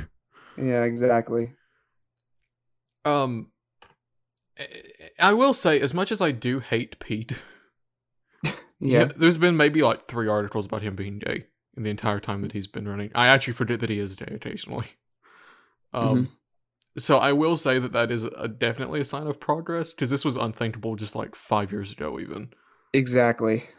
[0.61, 1.53] Yeah, exactly.
[3.05, 3.47] Um,
[5.17, 7.31] I will say, as much as I do hate Pete,
[8.81, 9.05] Yeah.
[9.05, 11.45] there's been maybe like three articles about him being gay
[11.77, 13.09] in the entire time that he's been running.
[13.15, 14.87] I actually forget that he is gay occasionally.
[15.93, 16.33] Um, Mm-hmm.
[16.99, 20.25] So I will say that that is a, definitely a sign of progress because this
[20.25, 22.53] was unthinkable just like five years ago, even.
[22.93, 23.69] Exactly.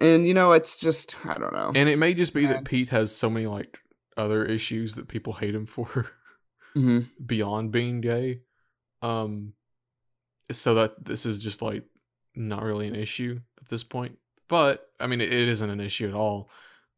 [0.00, 1.72] And you know, it's just I don't know.
[1.74, 2.54] And it may just be Yeah.
[2.54, 3.78] that Pete has so many like
[4.16, 6.10] other issues that people hate him for
[6.74, 8.40] hmm beyond being gay.
[9.00, 9.54] Um,
[10.50, 11.84] so that this is just like
[12.34, 14.18] not really an issue at this point.
[14.48, 16.50] But I mean, it, it isn't an issue at all.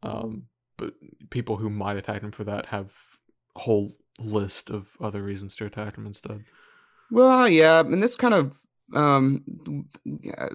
[0.02, 0.44] Um,
[0.76, 0.94] but
[1.30, 2.92] people who might attack him for that have
[3.56, 6.44] whole list of other reasons to attack him instead.
[7.10, 8.58] Well, yeah, and this kind of
[8.94, 9.42] um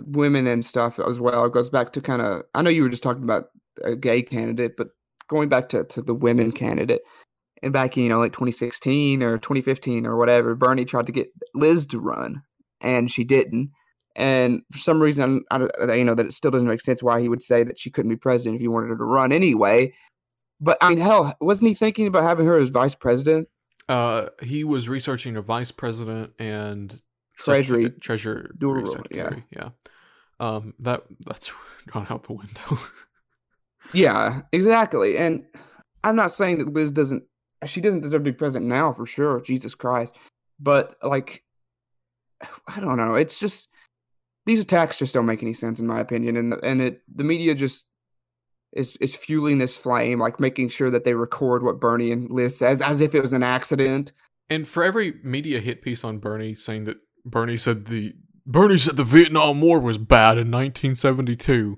[0.05, 3.03] women and stuff as well goes back to kind of I know you were just
[3.03, 3.45] talking about
[3.83, 4.89] a gay candidate, but
[5.27, 7.01] going back to to the women candidate
[7.63, 11.27] and back in you know like 2016 or 2015 or whatever, Bernie tried to get
[11.53, 12.43] Liz to run
[12.81, 13.71] and she didn't.
[14.15, 17.21] And for some reason, I, I, you know that it still doesn't make sense why
[17.21, 19.93] he would say that she couldn't be president if he wanted her to run anyway.
[20.61, 23.47] But I mean, hell, wasn't he thinking about having her as vice president?
[23.87, 27.01] Uh, he was researching a vice president and
[27.37, 29.29] Treasury secretary- treasurer dual role, yeah.
[29.51, 29.69] Yeah.
[30.39, 31.51] Um, that that's
[31.87, 32.79] gone out the window.
[33.93, 35.17] Yeah, exactly.
[35.17, 35.45] And
[36.03, 37.23] I'm not saying that Liz doesn't
[37.65, 40.15] she doesn't deserve to be president now for sure, Jesus Christ.
[40.59, 41.43] But like
[42.67, 43.67] I don't know, it's just
[44.45, 47.55] these attacks just don't make any sense in my opinion and and it the media
[47.55, 47.87] just
[48.73, 52.57] is is fueling this flame like making sure that they record what Bernie and Liz
[52.57, 54.11] says as if it was an accident.
[54.49, 58.13] And for every media hit piece on Bernie saying that Bernie said the
[58.45, 61.77] Bernie said the Vietnam War was bad in 1972,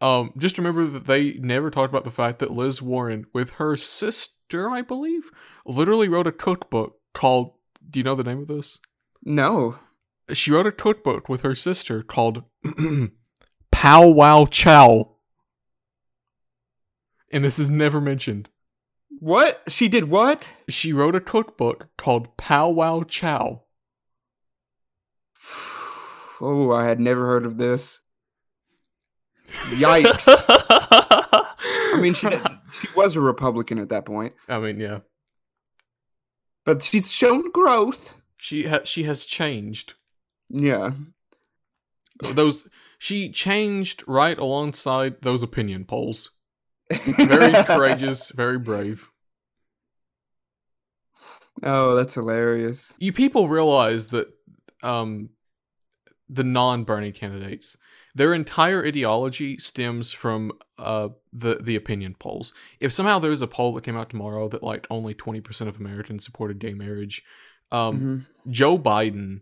[0.00, 3.76] um, just remember that they never talked about the fact that Liz Warren, with her
[3.76, 5.30] sister, I believe,
[5.64, 7.52] literally wrote a cookbook called.
[7.88, 8.78] Do you know the name of this?
[9.22, 9.78] No.
[10.32, 12.42] She wrote a cookbook with her sister called
[13.70, 15.15] Pow Wow Chow,
[17.32, 18.48] and this is never mentioned.
[19.18, 19.62] What?
[19.68, 20.50] She did what?
[20.68, 23.62] She wrote a cookbook called Pow Wow Chow.
[26.38, 28.00] Oh, I had never heard of this.
[29.70, 30.26] Yikes.
[30.48, 34.98] I mean, she, she was a Republican at that point, I mean, yeah.
[36.66, 38.12] but she's shown growth.
[38.36, 39.94] She ha- she has changed.
[40.50, 40.92] Yeah.
[42.20, 42.68] Those
[42.98, 46.30] she changed right alongside those opinion polls.
[46.90, 49.08] Very courageous, very brave.
[51.62, 52.92] Oh, that's hilarious.
[52.98, 54.28] You people realize that
[54.82, 55.30] um
[56.28, 57.76] the non-Bernie candidates,
[58.14, 62.52] their entire ideology stems from uh the the opinion polls.
[62.80, 65.78] If somehow there was a poll that came out tomorrow that like only 20% of
[65.78, 67.22] Americans supported gay marriage,
[67.72, 68.00] um
[68.46, 68.52] Mhm.
[68.52, 69.40] Joe Biden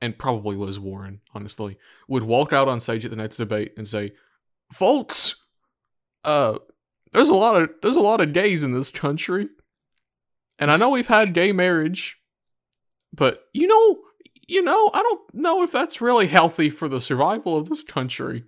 [0.00, 1.78] and probably Liz Warren, honestly,
[2.08, 4.12] would walk out on stage at the next debate and say,
[4.70, 5.36] "Folks,
[6.24, 6.58] uh,
[7.14, 9.48] there's a lot of there's a lot of gays in this country,
[10.58, 12.16] and I know we've had gay marriage,
[13.12, 14.00] but you know,
[14.48, 18.44] you know, I don't know if that's really healthy for the survival of this country."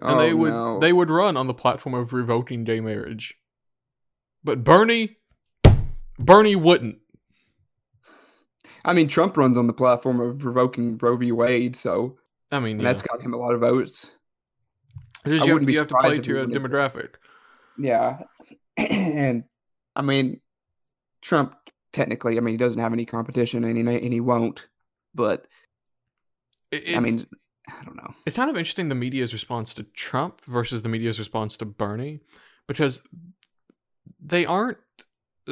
[0.00, 0.78] And oh, they would no.
[0.78, 3.34] they would run on the platform of revoking gay marriage,
[4.44, 5.16] but Bernie,
[6.18, 6.98] Bernie wouldn't.
[8.84, 11.32] I mean, Trump runs on the platform of revoking Roe v.
[11.32, 12.18] Wade, so
[12.52, 12.84] I mean, yeah.
[12.84, 14.12] that's got him a lot of votes.
[15.26, 17.14] I you, wouldn't be you have to play to your demographic.
[17.78, 18.18] Yeah,
[18.76, 19.44] and
[19.96, 20.40] I mean,
[21.22, 21.54] Trump
[21.92, 24.66] technically, I mean, he doesn't have any competition, and he and he won't.
[25.14, 25.46] But
[26.70, 27.26] It- I mean,
[27.68, 28.14] I don't know.
[28.26, 32.20] it's kind of interesting the media's response to Trump versus the media's response to Bernie
[32.66, 33.00] because
[34.20, 34.78] they aren't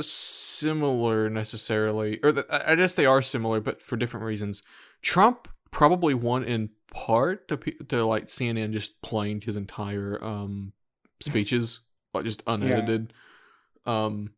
[0.00, 4.62] similar necessarily, or th- I I guess they are similar, but for different reasons.
[5.02, 7.56] Trump probably won in part to
[7.88, 10.72] to like CNN just playing his entire um
[11.20, 11.80] speeches
[12.14, 13.12] like just unedited.
[13.86, 14.30] Um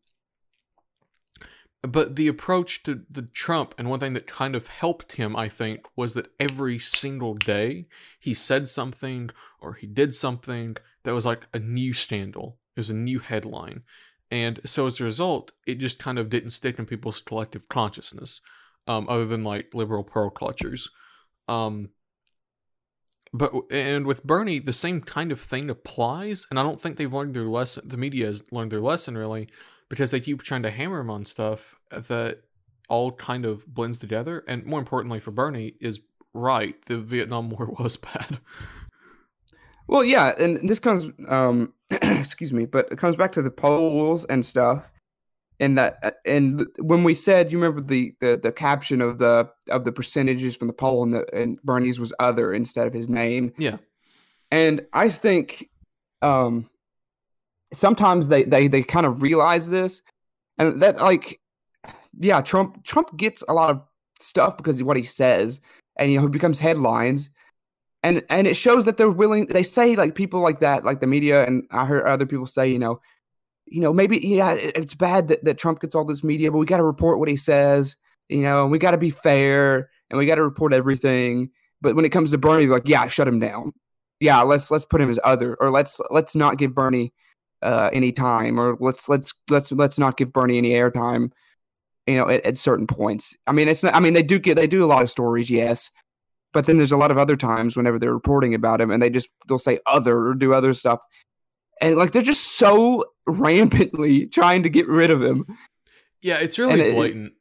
[1.81, 5.49] but the approach to the Trump and one thing that kind of helped him, I
[5.49, 7.87] think, was that every single day
[8.19, 9.29] he said something
[9.61, 12.57] or he did something that was like a new scandal.
[12.75, 13.83] It was a new headline.
[14.31, 18.41] And so as a result, it just kind of didn't stick in people's collective consciousness,
[18.87, 20.89] um, other than like liberal pearl clutchers.
[21.47, 21.89] Um,
[23.37, 27.11] but and with Bernie, the same kind of thing applies, and I don't think they've
[27.11, 27.87] learned their lesson.
[27.87, 29.47] The media has learned their lesson really,
[29.89, 32.41] because they keep trying to hammer him on stuff that
[32.89, 34.43] all kind of blends together.
[34.47, 35.99] And more importantly for Bernie, is
[36.33, 36.75] right.
[36.85, 38.39] The Vietnam War was bad.
[39.87, 44.25] Well, yeah, and this comes, um, excuse me, but it comes back to the polls
[44.25, 44.91] and stuff.
[45.59, 49.49] And that uh, and when we said you remember the, the the caption of the
[49.69, 53.09] of the percentages from the poll and the and Bernie's was other instead of his
[53.09, 53.53] name.
[53.57, 53.77] Yeah.
[54.51, 55.69] And I think
[56.21, 56.69] um
[57.73, 60.01] sometimes they they they kind of realize this
[60.57, 61.39] and that like
[62.19, 63.81] yeah, Trump Trump gets a lot of
[64.19, 65.59] stuff because of what he says
[65.97, 67.29] and you know he becomes headlines
[68.03, 71.07] and and it shows that they're willing they say like people like that like the
[71.07, 73.01] media and I heard other people say, you know,
[73.65, 76.65] you know, maybe yeah, it's bad that, that Trump gets all this media, but we
[76.65, 77.95] got to report what he says,
[78.29, 81.49] you know, and we got to be fair and we got to report everything.
[81.81, 83.73] But when it comes to Bernie, like, yeah, shut him down.
[84.19, 87.13] Yeah, let's let's put him as other, or let's let's not give Bernie
[87.61, 91.31] uh, any time, or let's let's let's let's not give Bernie any airtime.
[92.07, 93.35] You know, at, at certain points.
[93.45, 93.93] I mean, it's not.
[93.93, 95.91] I mean, they do get they do a lot of stories, yes,
[96.53, 99.09] but then there's a lot of other times whenever they're reporting about him, and they
[99.09, 101.01] just they'll say other or do other stuff,
[101.81, 105.45] and like they're just so rampantly trying to get rid of him.
[106.21, 107.33] Yeah, it's really And it- blatant.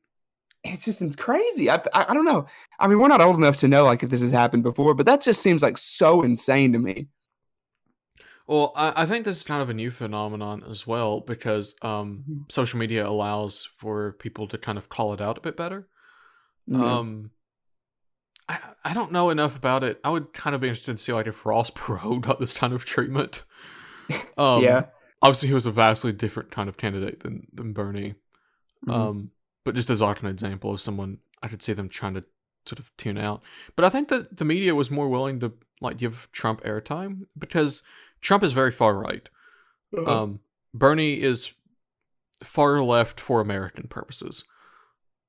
[0.67, 1.69] It's just crazy.
[1.69, 2.47] I, I I don't know.
[2.81, 5.05] I mean, we're not old enough to know like if this has happened before, but
[5.05, 7.09] that just seems like so insane to me.
[8.47, 12.25] Well, I, I think this is kind of a new phenomenon as well because um,
[12.29, 12.53] Mhm.
[12.53, 15.87] social media allows for people to kind of call it out a bit better.
[16.67, 16.99] Yeah.
[16.99, 17.31] Um,
[18.49, 20.01] I I don't know enough about it.
[20.03, 22.73] I would kind of be interested to see like if Ross Perot got this kind
[22.73, 23.43] of treatment.
[24.37, 24.87] Um, yeah.
[25.23, 28.15] obviously he was a vastly different kind of candidate than than Bernie.
[28.87, 28.93] Mhm.
[28.93, 29.31] Um,
[29.65, 32.25] but just as an example of someone I could see them trying to
[32.67, 33.43] sort of tune out.
[33.77, 37.83] But I think that the media was more willing to like give Trump airtime because
[38.21, 39.29] Trump is very far right.
[39.97, 40.23] Uh-huh.
[40.23, 40.41] Um,
[40.73, 41.53] Bernie is
[42.43, 44.45] far left for American purposes.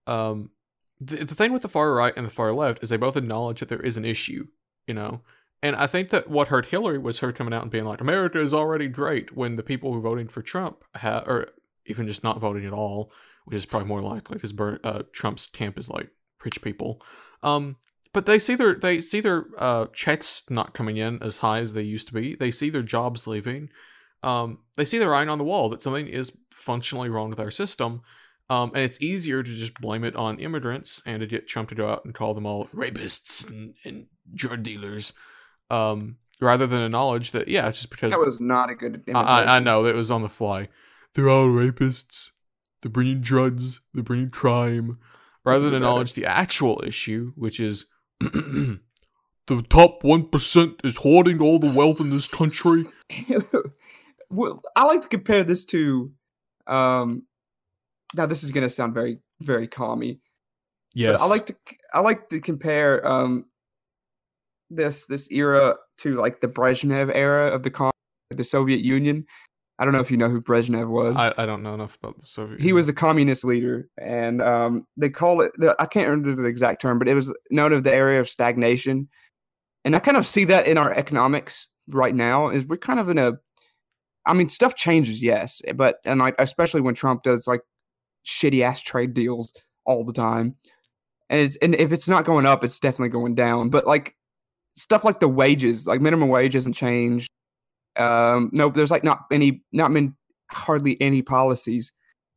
[0.07, 0.51] Um,
[0.99, 3.59] the, the thing with the far right and the far left is they both acknowledge
[3.59, 4.47] that there is an issue,
[4.87, 5.21] you know.
[5.65, 8.39] And I think that what hurt Hillary was her coming out and being like, "America
[8.39, 11.47] is already great," when the people who voting for Trump ha- or
[11.87, 13.11] even just not voting at all,
[13.45, 16.09] which is probably more likely because Ber- uh, Trump's camp is like
[16.43, 17.01] rich people.
[17.41, 17.77] Um,
[18.13, 21.73] but they see their they see their uh, checks not coming in as high as
[21.73, 22.35] they used to be.
[22.35, 23.69] They see their jobs leaving.
[24.21, 27.49] Um, they see the writing on the wall that something is functionally wrong with our
[27.49, 28.03] system.
[28.51, 31.75] Um, and it's easier to just blame it on immigrants and to get Trump to
[31.75, 34.05] go out and call them all rapists and, and
[34.35, 35.11] drug dealers,
[35.69, 39.03] um, rather than acknowledge that yeah, it's just because that was not a good.
[39.13, 40.69] I, I, I know that was on the fly.
[41.13, 42.31] They're all rapists.
[42.81, 43.81] They're bringing drugs.
[43.93, 44.99] They're bringing crime.
[45.43, 47.85] Rather than acknowledge the actual issue, which is
[48.19, 48.79] the
[49.69, 52.85] top one percent is hoarding all the wealth in this country.
[54.29, 56.11] well, I like to compare this to.
[56.67, 57.27] Um,
[58.15, 60.19] now this is going to sound very, very commie.
[60.95, 61.55] Yes, I like to
[61.93, 63.45] I like to compare um
[64.69, 67.91] this this era to like the Brezhnev era of the con-
[68.29, 69.25] the Soviet Union.
[69.77, 71.17] I don't know if you know who Brezhnev was.
[71.17, 72.61] I, I don't know enough about the Soviet.
[72.61, 75.51] he was a communist leader, and um, they call it.
[75.57, 78.29] The, I can't remember the exact term, but it was known as the area of
[78.29, 79.09] stagnation.
[79.83, 82.49] And I kind of see that in our economics right now.
[82.49, 83.33] Is we're kind of in a.
[84.25, 87.61] I mean, stuff changes, yes, but and like especially when Trump does like
[88.25, 89.53] shitty ass trade deals
[89.85, 90.55] all the time,
[91.29, 93.69] and it's and if it's not going up, it's definitely going down.
[93.69, 94.15] But like
[94.75, 97.29] stuff like the wages, like minimum wage hasn't changed.
[97.97, 100.11] Um, no, there's like not any, not many,
[100.51, 101.93] hardly any policies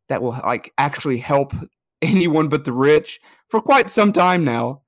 [0.09, 1.53] that will like actually help
[2.03, 4.83] anyone but the rich for quite some time now.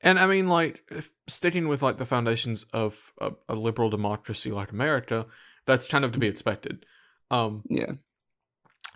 [0.00, 4.52] And I mean, like, if sticking with like the foundations of a, a liberal democracy
[4.52, 5.26] like America,
[5.66, 6.86] that's kind of to be expected.
[7.30, 7.92] Um, Yeah.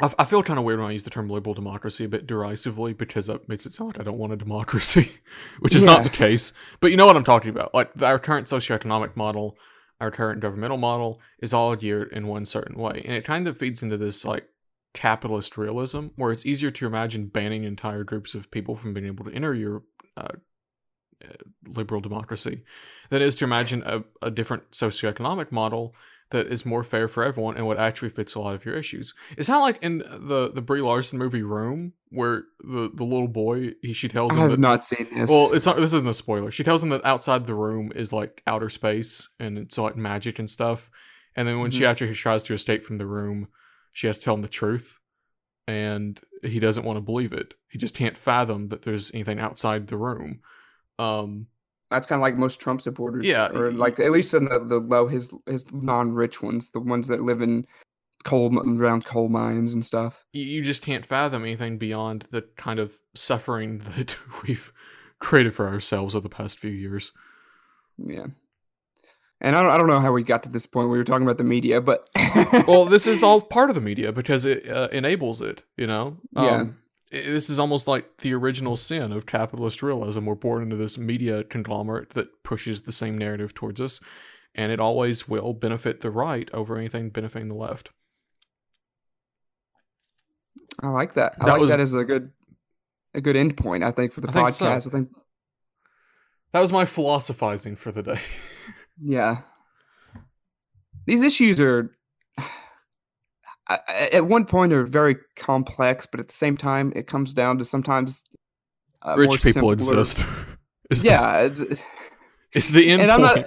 [0.03, 2.26] I, I feel kind of weird when I use the term liberal democracy a bit
[2.26, 5.20] derisively because that makes it sound like I don't want a democracy,
[5.61, 6.53] which is not the case.
[6.80, 7.72] But you know what I'm talking about.
[7.72, 9.57] Like our current socioeconomic model,
[10.00, 13.57] our current governmental model is all geared in one certain way, and it kind of
[13.57, 14.48] feeds into this like
[14.94, 19.24] capitalist realism where it's easier to imagine banning entire groups of people from being able
[19.24, 19.82] to enter your
[20.18, 20.28] uh,
[21.24, 21.32] uh,
[21.66, 22.62] liberal democracy
[23.09, 25.94] than it is to imagine a, a different socioeconomic model
[26.33, 29.14] that is more fair for everyone and what actually fits a lot of your issues.
[29.39, 33.70] It's not like in the the Brie Larson movie Room where the the little boy
[33.80, 35.30] he she tells I him have that not seen this.
[35.30, 36.51] well it's not this isn't a spoiler.
[36.51, 40.39] She tells him that outside the room is like outer space and it's like magic
[40.39, 40.91] and stuff.
[41.37, 41.87] And then when she Mhm.
[41.89, 43.49] actually tries to escape from the room,
[43.93, 44.99] she has to tell him the truth.
[45.68, 47.55] And he doesn't want to believe it.
[47.68, 50.41] He just can't fathom that there's anything outside the room.
[50.99, 51.47] Um
[51.93, 53.26] That's kind of like most Trump supporters.
[53.26, 56.80] Yeah, Or like at least in the, the low his his non rich ones, the
[56.80, 57.66] ones that live in
[58.24, 60.24] coal around coal mines and stuff.
[60.32, 64.16] you, you just can't fathom anything beyond the kind of suffering that
[64.47, 64.72] we've
[65.18, 67.12] created for ourselves over the past few years.
[67.99, 68.26] Yeah.
[69.40, 71.05] And I don't, I don't know how we got to this point where we were
[71.05, 72.09] talking about the media, but
[72.68, 75.64] well, this is all part of the media because it uh, enables it.
[75.76, 76.66] You know, Yeah.
[77.12, 80.24] This is almost like the original sin of capitalist realism.
[80.24, 84.00] We're born into this media conglomerate that pushes the same narrative towards us,
[84.54, 87.90] and it always will benefit the right over anything benefiting the left.
[90.82, 91.34] I like that.
[91.40, 92.32] I That like was- that as a good
[93.14, 93.84] a good end point.
[93.84, 94.64] I think for the I think so.
[94.66, 94.86] podcast.
[94.86, 95.10] I think
[96.52, 98.20] That was my philosophizing for the day.
[99.02, 99.42] yeah.
[101.06, 101.94] These issues are
[104.12, 107.64] at one point they're very complex, but at the same time it comes down to
[107.64, 108.24] sometimes
[109.02, 110.24] uh, Rich people simpler- exist.
[110.90, 111.82] It's the- Yeah, it's-
[112.52, 113.38] it's the end and I'm not.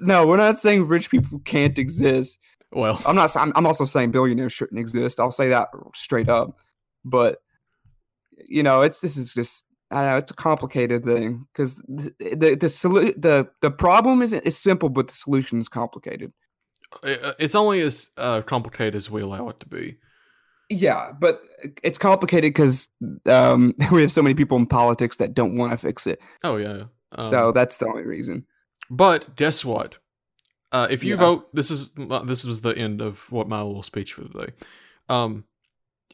[0.00, 2.38] No, we're not saying rich people can't exist.
[2.72, 3.36] well, I'm not.
[3.36, 5.18] I'm, I'm also saying billionaires shouldn't exist.
[5.18, 6.56] I'll say that straight up.
[7.04, 7.38] But
[8.48, 9.64] you know, it's this is just.
[9.90, 10.16] I don't know.
[10.18, 14.88] It's a complicated thing because the the the, solu- the the problem is is simple,
[14.88, 16.32] but the solution is complicated.
[17.04, 19.98] I- it's only as uh, complicated as we allow it to be.
[20.68, 21.40] Yeah, but
[21.82, 22.88] it's complicated because
[23.26, 26.20] um, we have so many people in politics that don't want to fix it.
[26.44, 26.84] Oh yeah.
[27.16, 28.46] Um, so that's the only reason.
[28.88, 29.98] But guess what?
[30.72, 31.20] Uh, if you Yeah.
[31.20, 34.28] vote, this is uh, this was the end of what my little speech for the
[34.46, 34.52] day.
[35.08, 35.44] Um,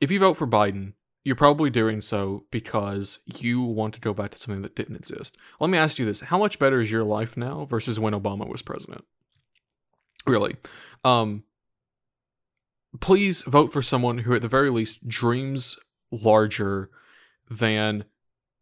[0.00, 4.30] if you vote for Biden, you're probably doing so because you want to go back
[4.30, 5.36] to something that didn't exist.
[5.60, 8.48] Let me ask you this: How much better is your life now versus when Obama
[8.48, 9.04] was president?
[10.26, 10.56] Really?
[11.04, 11.44] Um,
[13.00, 15.78] please vote for someone who, at the very least, dreams
[16.10, 16.90] larger
[17.48, 18.04] than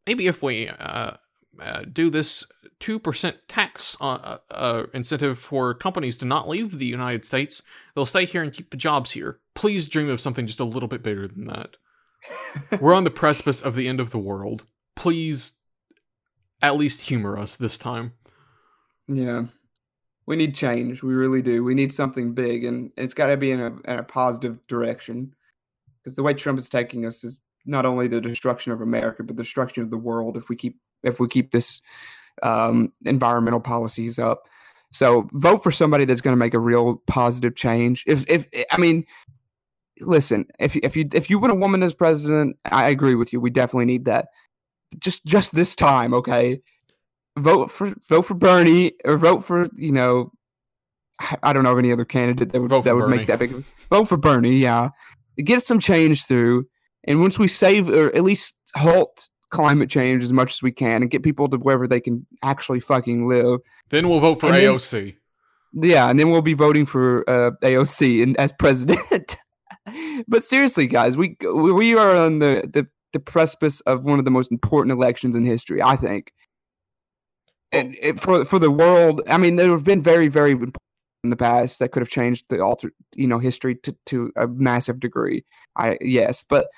[0.07, 1.13] maybe if we uh,
[1.61, 2.45] uh, do this
[2.81, 7.63] two percent tax uh, uh, incentive for companies to not leave the United States.
[7.95, 9.41] They'll stay here and keep the jobs here.
[9.55, 11.77] Please dream of something just a little bit bigger than that.
[12.81, 14.65] We're on the precipice of the end of the world.
[14.97, 15.55] Please,
[16.61, 18.13] at least humor us this time.
[19.07, 19.45] Yeah.
[20.27, 21.03] We need change.
[21.03, 21.63] We really do.
[21.63, 25.35] We need something big, and it's got to be in a, in a positive direction.
[26.03, 29.37] Because the way Trump is taking us is not only the destruction of America, but
[29.37, 30.37] the destruction of the world.
[30.37, 31.83] If we keep if we keep this
[32.43, 34.49] um, environmental policies up,
[34.93, 38.05] so vote for somebody that's going to make a real positive change.
[38.07, 39.05] If if I mean,
[40.01, 43.41] listen, if if you if you want a woman as president, I agree with you.
[43.41, 44.29] We definitely need that.
[44.99, 46.61] Just just this time, okay?
[47.39, 50.31] Vote for vote for Bernie or vote for you know
[51.43, 53.17] I- don't know of any other candidate that would Vote that would Bernie.
[53.19, 53.65] make that big.
[53.91, 54.91] Vote for Bernie, yeah.
[55.43, 56.67] Get some change through,
[57.05, 61.03] and once we save or at least halt climate change as much as we can,
[61.03, 63.61] and get people to wherever they can actually fucking live,
[63.91, 65.15] Then we'll vote for And then- AOC.
[65.75, 69.37] yeah, and then we'll be voting for uh, AOC and as president.
[70.29, 74.31] but seriously, guys, we we are on the, the the precipice of one of the
[74.33, 76.33] most important elections in history, I think.
[77.73, 80.77] And it, for for the world, I mean, there have been very very important
[81.25, 84.47] in the past that could have changed the alter, you know, history to to a
[84.47, 85.45] massive degree.
[85.77, 86.69] I yes, but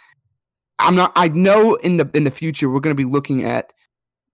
[0.78, 1.12] I'm not.
[1.16, 3.72] I know in the in the future we're going to be looking at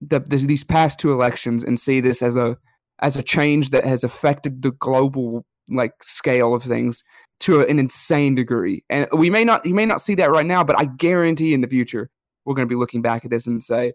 [0.01, 2.57] the, this, these past two elections and see this as a
[3.01, 7.03] as a change that has affected the global like scale of things
[7.41, 8.85] to an insane degree.
[8.89, 11.61] And we may not you may not see that right now, but I guarantee in
[11.61, 12.11] the future
[12.45, 13.93] we're going to be looking back at this and say,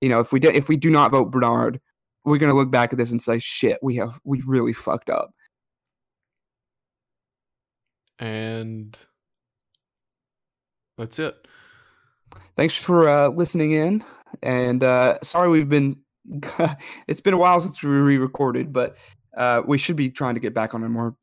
[0.00, 1.80] you know, if we do, if we do not vote Bernard,
[2.28, 5.10] we're going to look back at this and say, shit, we have we really fucked
[5.10, 5.30] up.
[8.18, 8.98] And
[10.96, 11.46] that's it.
[12.56, 14.04] Thanks for uh, listening in,
[14.42, 15.96] and uh, sorry we've been.
[17.06, 18.96] it's been a while since we re-recorded, but
[19.36, 21.16] uh, we should be trying to get back on a more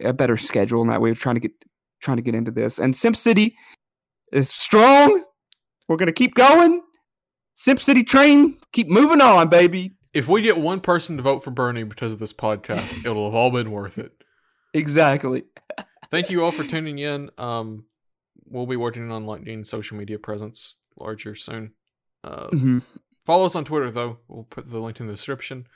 [0.00, 1.52] a better schedule, and that way we're trying to get
[2.00, 2.78] trying to get into this.
[2.78, 3.56] And Simp City
[4.32, 5.24] is strong.
[5.88, 6.80] We're gonna keep going.
[7.54, 9.92] Simp City train, keep moving on, baby.
[10.12, 13.34] If we get one person to vote for Bernie because of this podcast, it'll have
[13.34, 14.12] all been worth it.
[14.74, 15.44] Exactly.
[16.10, 17.30] Thank you all for tuning in.
[17.38, 17.84] Um,
[18.46, 21.72] we'll be working on lightning social media presence larger soon.
[22.24, 22.82] Uh, Mhm.
[23.24, 24.18] follow us on Twitter though.
[24.28, 25.66] We'll put the link in the description.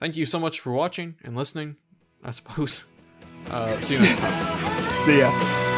[0.00, 1.76] Thank you so much for watching and listening.
[2.22, 2.84] I suppose.
[3.48, 5.04] Uh, see you next time.
[5.04, 5.73] See ya.